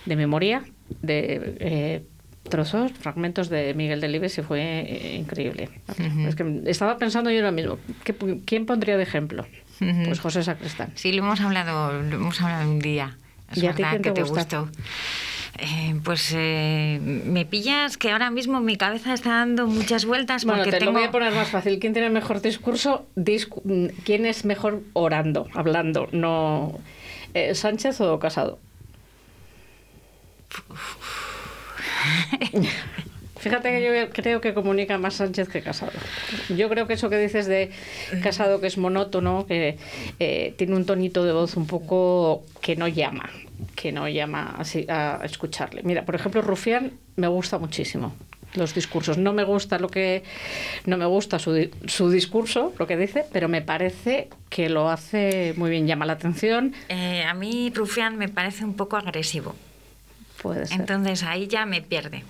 de 0.05 0.15
memoria 0.15 0.63
de 1.01 1.55
eh, 1.59 2.03
trozos, 2.49 2.91
fragmentos 2.93 3.49
de 3.49 3.73
Miguel 3.73 4.01
Delibes 4.01 4.37
y 4.37 4.41
fue 4.41 4.59
eh, 4.61 5.15
increíble. 5.17 5.69
Es 6.27 6.35
que 6.35 6.61
estaba 6.65 6.97
pensando 6.97 7.29
yo 7.31 7.37
ahora 7.37 7.51
mismo, 7.51 7.77
¿qué- 8.03 8.15
¿quién 8.45 8.65
pondría 8.65 8.97
de 8.97 9.03
ejemplo? 9.03 9.45
Pues 10.05 10.19
José 10.19 10.43
Sacristán. 10.43 10.91
Sí, 10.95 11.11
lo 11.13 11.23
hemos 11.23 11.41
hablado, 11.41 12.01
lo 12.01 12.15
hemos 12.15 12.39
hablado 12.41 12.69
un 12.69 12.79
día. 12.79 13.17
Es 13.51 13.61
¿Y 13.61 13.67
a 13.67 13.73
ti 13.73 13.81
verdad 13.83 13.97
que 14.01 14.11
te 14.11 14.21
te 14.21 14.23
gustó. 14.23 14.69
Eh, 15.59 15.95
pues 16.03 16.33
eh, 16.35 16.99
me 17.01 17.45
pillas 17.45 17.97
que 17.97 18.09
ahora 18.11 18.31
mismo 18.31 18.59
mi 18.59 18.75
cabeza 18.75 19.13
está 19.13 19.29
dando 19.31 19.67
muchas 19.67 20.05
vueltas 20.05 20.45
Bueno, 20.45 20.59
porque 20.63 20.71
te 20.71 20.79
tengo... 20.79 20.93
lo 20.93 20.97
voy 20.99 21.07
a 21.07 21.11
poner 21.11 21.33
más 21.33 21.49
fácil. 21.49 21.77
¿Quién 21.79 21.93
tiene 21.93 22.09
mejor 22.09 22.41
discurso? 22.41 23.05
Discu- 23.15 23.93
¿Quién 24.03 24.25
es 24.25 24.45
mejor 24.45 24.81
orando, 24.93 25.47
hablando? 25.53 26.07
No 26.11 26.79
eh, 27.35 27.53
¿Sánchez 27.55 28.01
o 28.01 28.17
Casado? 28.19 28.57
Fíjate 33.43 33.71
que 33.71 33.83
yo 33.83 34.09
creo 34.13 34.39
que 34.39 34.53
comunica 34.53 34.97
más 34.97 35.15
Sánchez 35.15 35.49
que 35.49 35.61
Casado. 35.61 35.91
Yo 36.55 36.69
creo 36.69 36.87
que 36.87 36.93
eso 36.93 37.09
que 37.09 37.17
dices 37.17 37.45
de 37.45 37.71
Casado, 38.21 38.61
que 38.61 38.67
es 38.67 38.77
monótono, 38.77 39.45
que 39.45 39.77
eh, 40.19 40.53
tiene 40.57 40.77
un 40.77 40.85
tonito 40.85 41.25
de 41.25 41.33
voz 41.33 41.57
un 41.57 41.67
poco 41.67 42.45
que 42.61 42.77
no 42.77 42.87
llama, 42.87 43.29
que 43.75 43.91
no 43.91 44.07
llama 44.07 44.55
así 44.57 44.85
a 44.87 45.19
escucharle. 45.25 45.83
Mira, 45.83 46.05
por 46.05 46.15
ejemplo, 46.15 46.41
Rufián 46.41 46.93
me 47.17 47.27
gusta 47.27 47.57
muchísimo 47.57 48.13
los 48.55 48.73
discursos. 48.73 49.17
No 49.17 49.33
me 49.33 49.43
gusta 49.43 49.79
lo 49.79 49.89
que 49.89 50.23
no 50.85 50.97
me 50.97 51.05
gusta 51.05 51.39
su, 51.39 51.69
su 51.85 52.09
discurso, 52.09 52.73
lo 52.77 52.87
que 52.87 52.97
dice, 52.97 53.25
pero 53.31 53.49
me 53.49 53.61
parece 53.61 54.29
que 54.49 54.69
lo 54.69 54.89
hace 54.89 55.53
muy 55.57 55.69
bien, 55.69 55.87
llama 55.87 56.05
la 56.05 56.13
atención. 56.13 56.73
Eh, 56.89 57.23
a 57.23 57.33
mí 57.33 57.71
Rufián 57.73 58.17
me 58.17 58.29
parece 58.29 58.63
un 58.63 58.75
poco 58.75 58.97
agresivo. 58.97 59.55
Puede 60.43 60.67
ser. 60.67 60.81
Entonces 60.81 61.23
ahí 61.23 61.47
ya 61.47 61.65
me 61.65 61.81
pierde. 61.81 62.23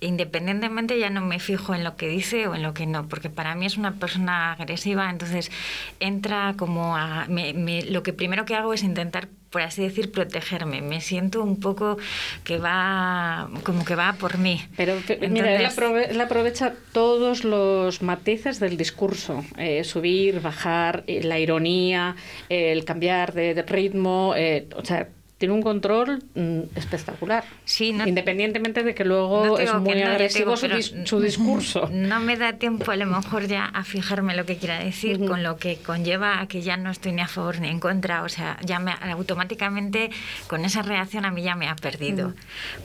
Independientemente 0.00 0.96
ya 0.98 1.10
no 1.10 1.20
me 1.22 1.40
fijo 1.40 1.74
en 1.74 1.82
lo 1.82 1.96
que 1.96 2.06
dice 2.06 2.46
o 2.46 2.54
en 2.54 2.62
lo 2.62 2.72
que 2.72 2.86
no, 2.86 3.08
porque 3.08 3.30
para 3.30 3.56
mí 3.56 3.66
es 3.66 3.76
una 3.76 3.94
persona 3.94 4.52
agresiva, 4.52 5.10
entonces 5.10 5.50
entra 5.98 6.54
como 6.56 6.96
a... 6.96 7.26
me- 7.28 7.52
me- 7.52 7.82
lo 7.82 8.04
que 8.04 8.12
primero 8.12 8.44
que 8.44 8.54
hago 8.54 8.72
es 8.72 8.84
intentar, 8.84 9.26
por 9.50 9.62
así 9.62 9.82
decir, 9.82 10.12
protegerme. 10.12 10.82
Me 10.82 11.00
siento 11.00 11.42
un 11.42 11.58
poco 11.58 11.98
que 12.44 12.58
va, 12.58 13.50
como 13.64 13.84
que 13.84 13.96
va 13.96 14.12
por 14.12 14.38
mí. 14.38 14.62
Pero 14.76 14.94
pe- 15.04 15.18
mira, 15.28 15.50
él, 15.56 15.62
Entonces- 15.62 15.76
aprove- 15.76 16.06
él 16.10 16.20
aprovecha 16.20 16.74
todos 16.92 17.42
los 17.42 18.00
matices 18.00 18.60
del 18.60 18.76
discurso, 18.76 19.44
eh, 19.56 19.82
subir, 19.82 20.40
bajar, 20.40 21.02
eh, 21.08 21.24
la 21.24 21.40
ironía, 21.40 22.14
eh, 22.50 22.70
el 22.70 22.84
cambiar 22.84 23.32
de, 23.34 23.52
de 23.52 23.62
ritmo, 23.62 24.32
eh, 24.36 24.68
o 24.76 24.84
sea, 24.84 25.08
tiene 25.38 25.54
un 25.54 25.62
control 25.62 26.22
mm, 26.34 26.60
espectacular. 26.76 27.44
Sí, 27.64 27.92
no- 27.92 28.06
Independientemente 28.06 28.82
de 28.82 28.94
que 28.94 29.04
luego 29.04 29.46
No 29.46 29.58
es 29.58 29.72
muy 29.74 29.94
no, 30.02 30.08
agresivo 30.10 30.56
digo, 30.56 30.76
su, 30.82 31.06
su 31.06 31.20
discurso. 31.20 31.88
No 31.92 32.18
me 32.18 32.36
da 32.36 32.54
tiempo 32.54 32.90
a 32.90 32.96
lo 32.96 33.06
mejor 33.06 33.46
ya 33.46 33.64
a 33.66 33.84
fijarme 33.84 34.34
lo 34.36 34.44
que 34.46 34.56
quiera 34.56 34.80
decir, 34.80 35.18
Ujú. 35.18 35.28
con 35.28 35.42
lo 35.44 35.56
que 35.56 35.76
conlleva 35.76 36.40
a 36.40 36.48
que 36.48 36.60
ya 36.62 36.76
no 36.76 36.90
estoy 36.90 37.12
ni 37.12 37.22
a 37.22 37.28
favor 37.28 37.60
ni 37.60 37.68
en 37.68 37.78
contra. 37.78 38.24
O 38.24 38.28
sea, 38.28 38.58
ya 38.64 38.80
me, 38.80 38.92
automáticamente 38.92 40.10
con 40.48 40.64
esa 40.64 40.82
reacción 40.82 41.24
a 41.24 41.30
mí 41.30 41.42
ya 41.42 41.54
me 41.54 41.68
ha 41.68 41.76
perdido, 41.76 42.34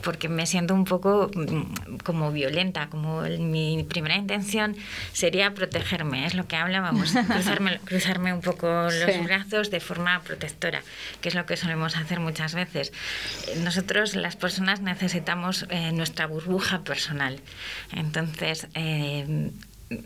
porque 0.04 0.28
me 0.28 0.46
siento 0.46 0.74
un 0.74 0.84
poco 0.84 1.30
mm, 1.34 1.96
como 2.04 2.30
violenta, 2.30 2.88
como 2.88 3.22
mi 3.22 3.84
primera 3.88 4.14
intención 4.16 4.76
sería 5.12 5.54
protegerme, 5.54 6.26
es 6.26 6.34
lo 6.34 6.46
que 6.46 6.54
hablábamos, 6.54 7.12
cruzarme, 7.28 7.80
cruzarme 7.84 8.32
un 8.32 8.42
poco 8.42 8.66
los 8.84 8.92
Sí. 9.14 9.20
brazos 9.24 9.70
de 9.70 9.80
forma 9.80 10.20
protectora, 10.20 10.82
que 11.20 11.28
es 11.30 11.34
lo 11.34 11.46
que 11.46 11.56
solemos 11.56 11.96
hacer 11.96 12.20
muchas 12.20 12.43
veces. 12.52 12.92
Eh, 13.48 13.60
Nosotros, 13.60 14.14
las 14.14 14.36
personas, 14.36 14.82
necesitamos 14.82 15.66
eh, 15.70 15.92
nuestra 15.92 16.26
burbuja 16.26 16.84
personal. 16.84 17.40
Entonces, 17.92 18.68
eh, 18.74 19.50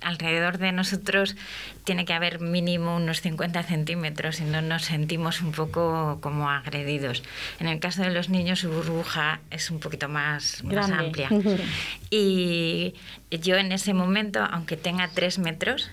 alrededor 0.03 0.59
de 0.59 0.73
nosotros 0.73 1.37
tiene 1.85 2.05
que 2.05 2.13
haber 2.13 2.41
mínimo 2.41 2.97
unos 2.97 3.21
50 3.21 3.63
centímetros, 3.63 4.37
si 4.37 4.45
no 4.45 4.61
nos 4.63 4.85
sentimos 4.85 5.41
un 5.41 5.53
poco 5.53 6.19
como 6.21 6.51
agredidos. 6.51 7.23
En 7.59 7.69
el 7.69 7.81
caso 7.81 8.03
de 8.03 8.11
los 8.11 8.29
niños, 8.29 8.61
su 8.61 8.71
burbuja 8.71 9.41
es 9.51 9.71
un 9.71 9.81
poquito 9.81 10.09
más, 10.09 10.63
más 10.65 10.91
amplia. 10.91 11.29
Y 12.11 12.95
yo 13.31 13.57
en 13.57 13.73
ese 13.73 13.93
momento, 13.93 14.41
aunque 14.43 14.77
tenga 14.77 15.09
tres 15.09 15.39
metros, 15.39 15.91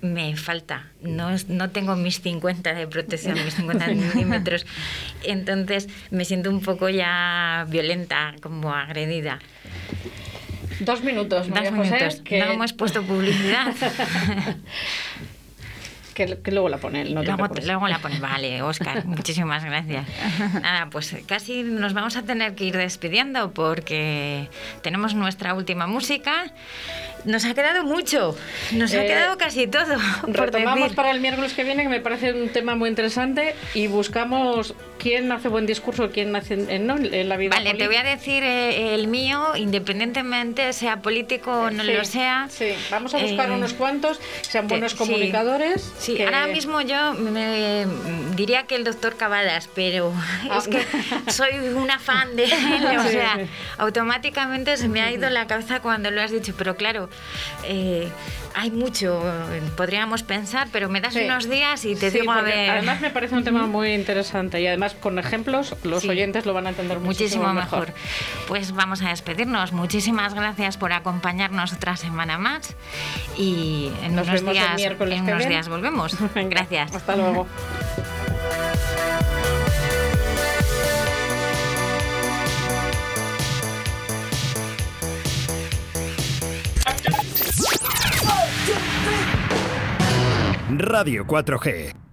me 0.00 0.36
falta. 0.36 0.86
No, 1.00 1.30
no 1.48 1.70
tengo 1.70 1.96
mis 1.96 2.20
50 2.20 2.74
de 2.74 2.86
protección, 2.86 3.34
mis 3.44 3.54
50 3.54 3.86
centímetros. 3.86 4.66
Entonces 5.24 5.88
me 6.10 6.24
siento 6.24 6.50
un 6.50 6.60
poco 6.60 6.88
ya 6.88 7.66
violenta, 7.68 8.34
como 8.42 8.72
agredida. 8.74 9.38
Dos 10.80 11.02
minutos, 11.02 11.48
Dos 11.48 11.58
José, 11.58 11.70
minutos. 11.72 12.20
que, 12.24 12.38
No 12.38 12.52
hemos 12.52 12.72
puesto 12.72 13.02
publicidad. 13.02 13.74
que, 16.16 16.38
que 16.42 16.50
luego 16.50 16.68
la 16.68 16.78
pone 16.78 17.02
él, 17.02 17.14
no 17.14 17.20
te 17.20 17.26
luego, 17.28 17.46
luego 17.64 17.88
la 17.88 17.98
pone. 18.00 18.18
Vale, 18.18 18.62
Oscar, 18.62 19.04
muchísimas 19.16 19.62
gracias. 19.64 20.06
Nada, 20.62 20.88
pues 20.90 21.14
casi 21.26 21.62
nos 21.62 21.92
vamos 21.92 22.16
a 22.16 22.22
tener 22.22 22.54
que 22.54 22.64
ir 22.64 22.76
despidiendo 22.76 23.52
porque 23.52 24.48
tenemos 24.82 25.14
nuestra 25.14 25.54
última 25.54 25.86
música. 25.86 26.52
Nos 27.26 27.44
ha 27.44 27.54
quedado 27.54 27.82
mucho, 27.84 28.36
nos 28.72 28.92
ha 28.94 29.02
Eh, 29.02 29.06
quedado 29.08 29.36
casi 29.36 29.66
todo. 29.66 29.96
Retomamos 30.28 30.80
decir. 30.84 30.96
para 30.96 31.10
el 31.10 31.20
miércoles 31.20 31.54
que 31.54 31.64
viene, 31.64 31.82
que 31.82 31.88
me 31.88 32.00
parece 32.00 32.32
un 32.32 32.50
tema 32.50 32.76
muy 32.76 32.88
interesante, 32.88 33.54
y 33.74 33.88
buscamos 33.88 34.74
quién 35.00 35.32
hace 35.32 35.48
buen 35.48 35.66
discurso, 35.66 36.10
quién 36.12 36.34
hace 36.36 36.54
en, 36.54 36.86
no, 36.86 36.96
en 36.96 37.28
la 37.28 37.36
vida 37.36 37.56
Vale, 37.56 37.74
te 37.74 37.86
voy 37.88 37.96
a 37.96 38.02
política. 38.02 38.16
decir 38.16 38.42
eh, 38.44 38.94
el 38.94 39.08
mío, 39.08 39.56
independientemente 39.56 40.72
sea 40.72 41.02
político 41.02 41.50
o 41.50 41.70
no 41.72 41.82
Sí, 41.82 41.92
lo 41.92 42.04
sea. 42.04 42.46
Sí, 42.48 42.68
vamos 42.92 43.12
a 43.14 43.18
buscar 43.18 43.50
Eh, 43.50 43.54
unos 43.54 43.72
cuantos 43.72 44.20
sean 44.42 44.68
buenos 44.68 44.94
comunicadores. 44.94 45.92
Sí, 45.98 46.05
que- 46.14 46.24
ahora 46.24 46.46
mismo 46.46 46.80
yo 46.82 47.14
me 47.14 47.86
diría 48.36 48.66
que 48.66 48.76
el 48.76 48.84
doctor 48.84 49.16
Cavadas, 49.16 49.68
pero 49.74 50.12
Ah. 50.50 50.58
es 50.58 50.68
que 50.68 50.84
soy 51.32 51.58
una 51.74 51.98
fan 51.98 52.36
de 52.36 52.44
él, 52.44 52.98
o 52.98 53.02
Sí, 53.02 53.08
sea, 53.10 53.36
sí. 53.36 53.50
automáticamente 53.78 54.76
se 54.76 54.88
me 54.88 55.00
ha 55.02 55.10
ido 55.10 55.28
la 55.30 55.46
cabeza 55.46 55.80
cuando 55.80 56.10
lo 56.10 56.20
has 56.22 56.30
dicho, 56.30 56.54
pero 56.56 56.76
claro, 56.76 57.08
eh, 57.64 58.08
hay 58.58 58.70
mucho, 58.70 59.22
podríamos 59.76 60.22
pensar, 60.22 60.68
pero 60.72 60.88
me 60.88 61.02
das 61.02 61.12
Sí. 61.12 61.20
unos 61.24 61.48
días 61.48 61.84
y 61.84 61.94
te 61.94 62.10
Sí, 62.10 62.20
digo 62.20 62.32
a 62.32 62.40
ver. 62.40 62.70
Además 62.70 63.02
me 63.02 63.10
parece 63.10 63.34
un 63.34 63.44
tema 63.44 63.66
muy 63.66 63.92
interesante 63.92 64.60
y 64.62 64.66
además 64.66 64.94
con 64.94 65.18
ejemplos 65.18 65.76
los 65.84 66.02
Sí. 66.02 66.08
oyentes 66.08 66.46
lo 66.46 66.54
van 66.54 66.66
a 66.66 66.70
entender 66.70 66.98
muchísimo, 66.98 67.44
Muchísimo 67.44 67.52
mejor. 67.52 67.92
Pues 68.48 68.72
vamos 68.72 69.02
a 69.02 69.10
despedirnos. 69.10 69.72
Muchísimas 69.72 70.32
gracias 70.32 70.78
por 70.78 70.94
acompañarnos 70.94 71.74
otra 71.74 71.96
semana 71.96 72.38
más 72.38 72.74
y 73.36 73.90
en 74.02 74.14
Nos 74.16 74.26
unos 74.26 74.40
vemos 74.40 74.56
el 74.56 74.62
días, 74.62 74.76
miércoles 74.76 75.18
en 75.18 75.24
unos 75.24 75.48
días 75.48 75.68
volvemos. 75.68 76.16
Gracias. 76.34 76.94
Hasta 76.94 77.14
luego. 77.14 77.46
Radio 90.68 91.24
4G. 91.24 92.05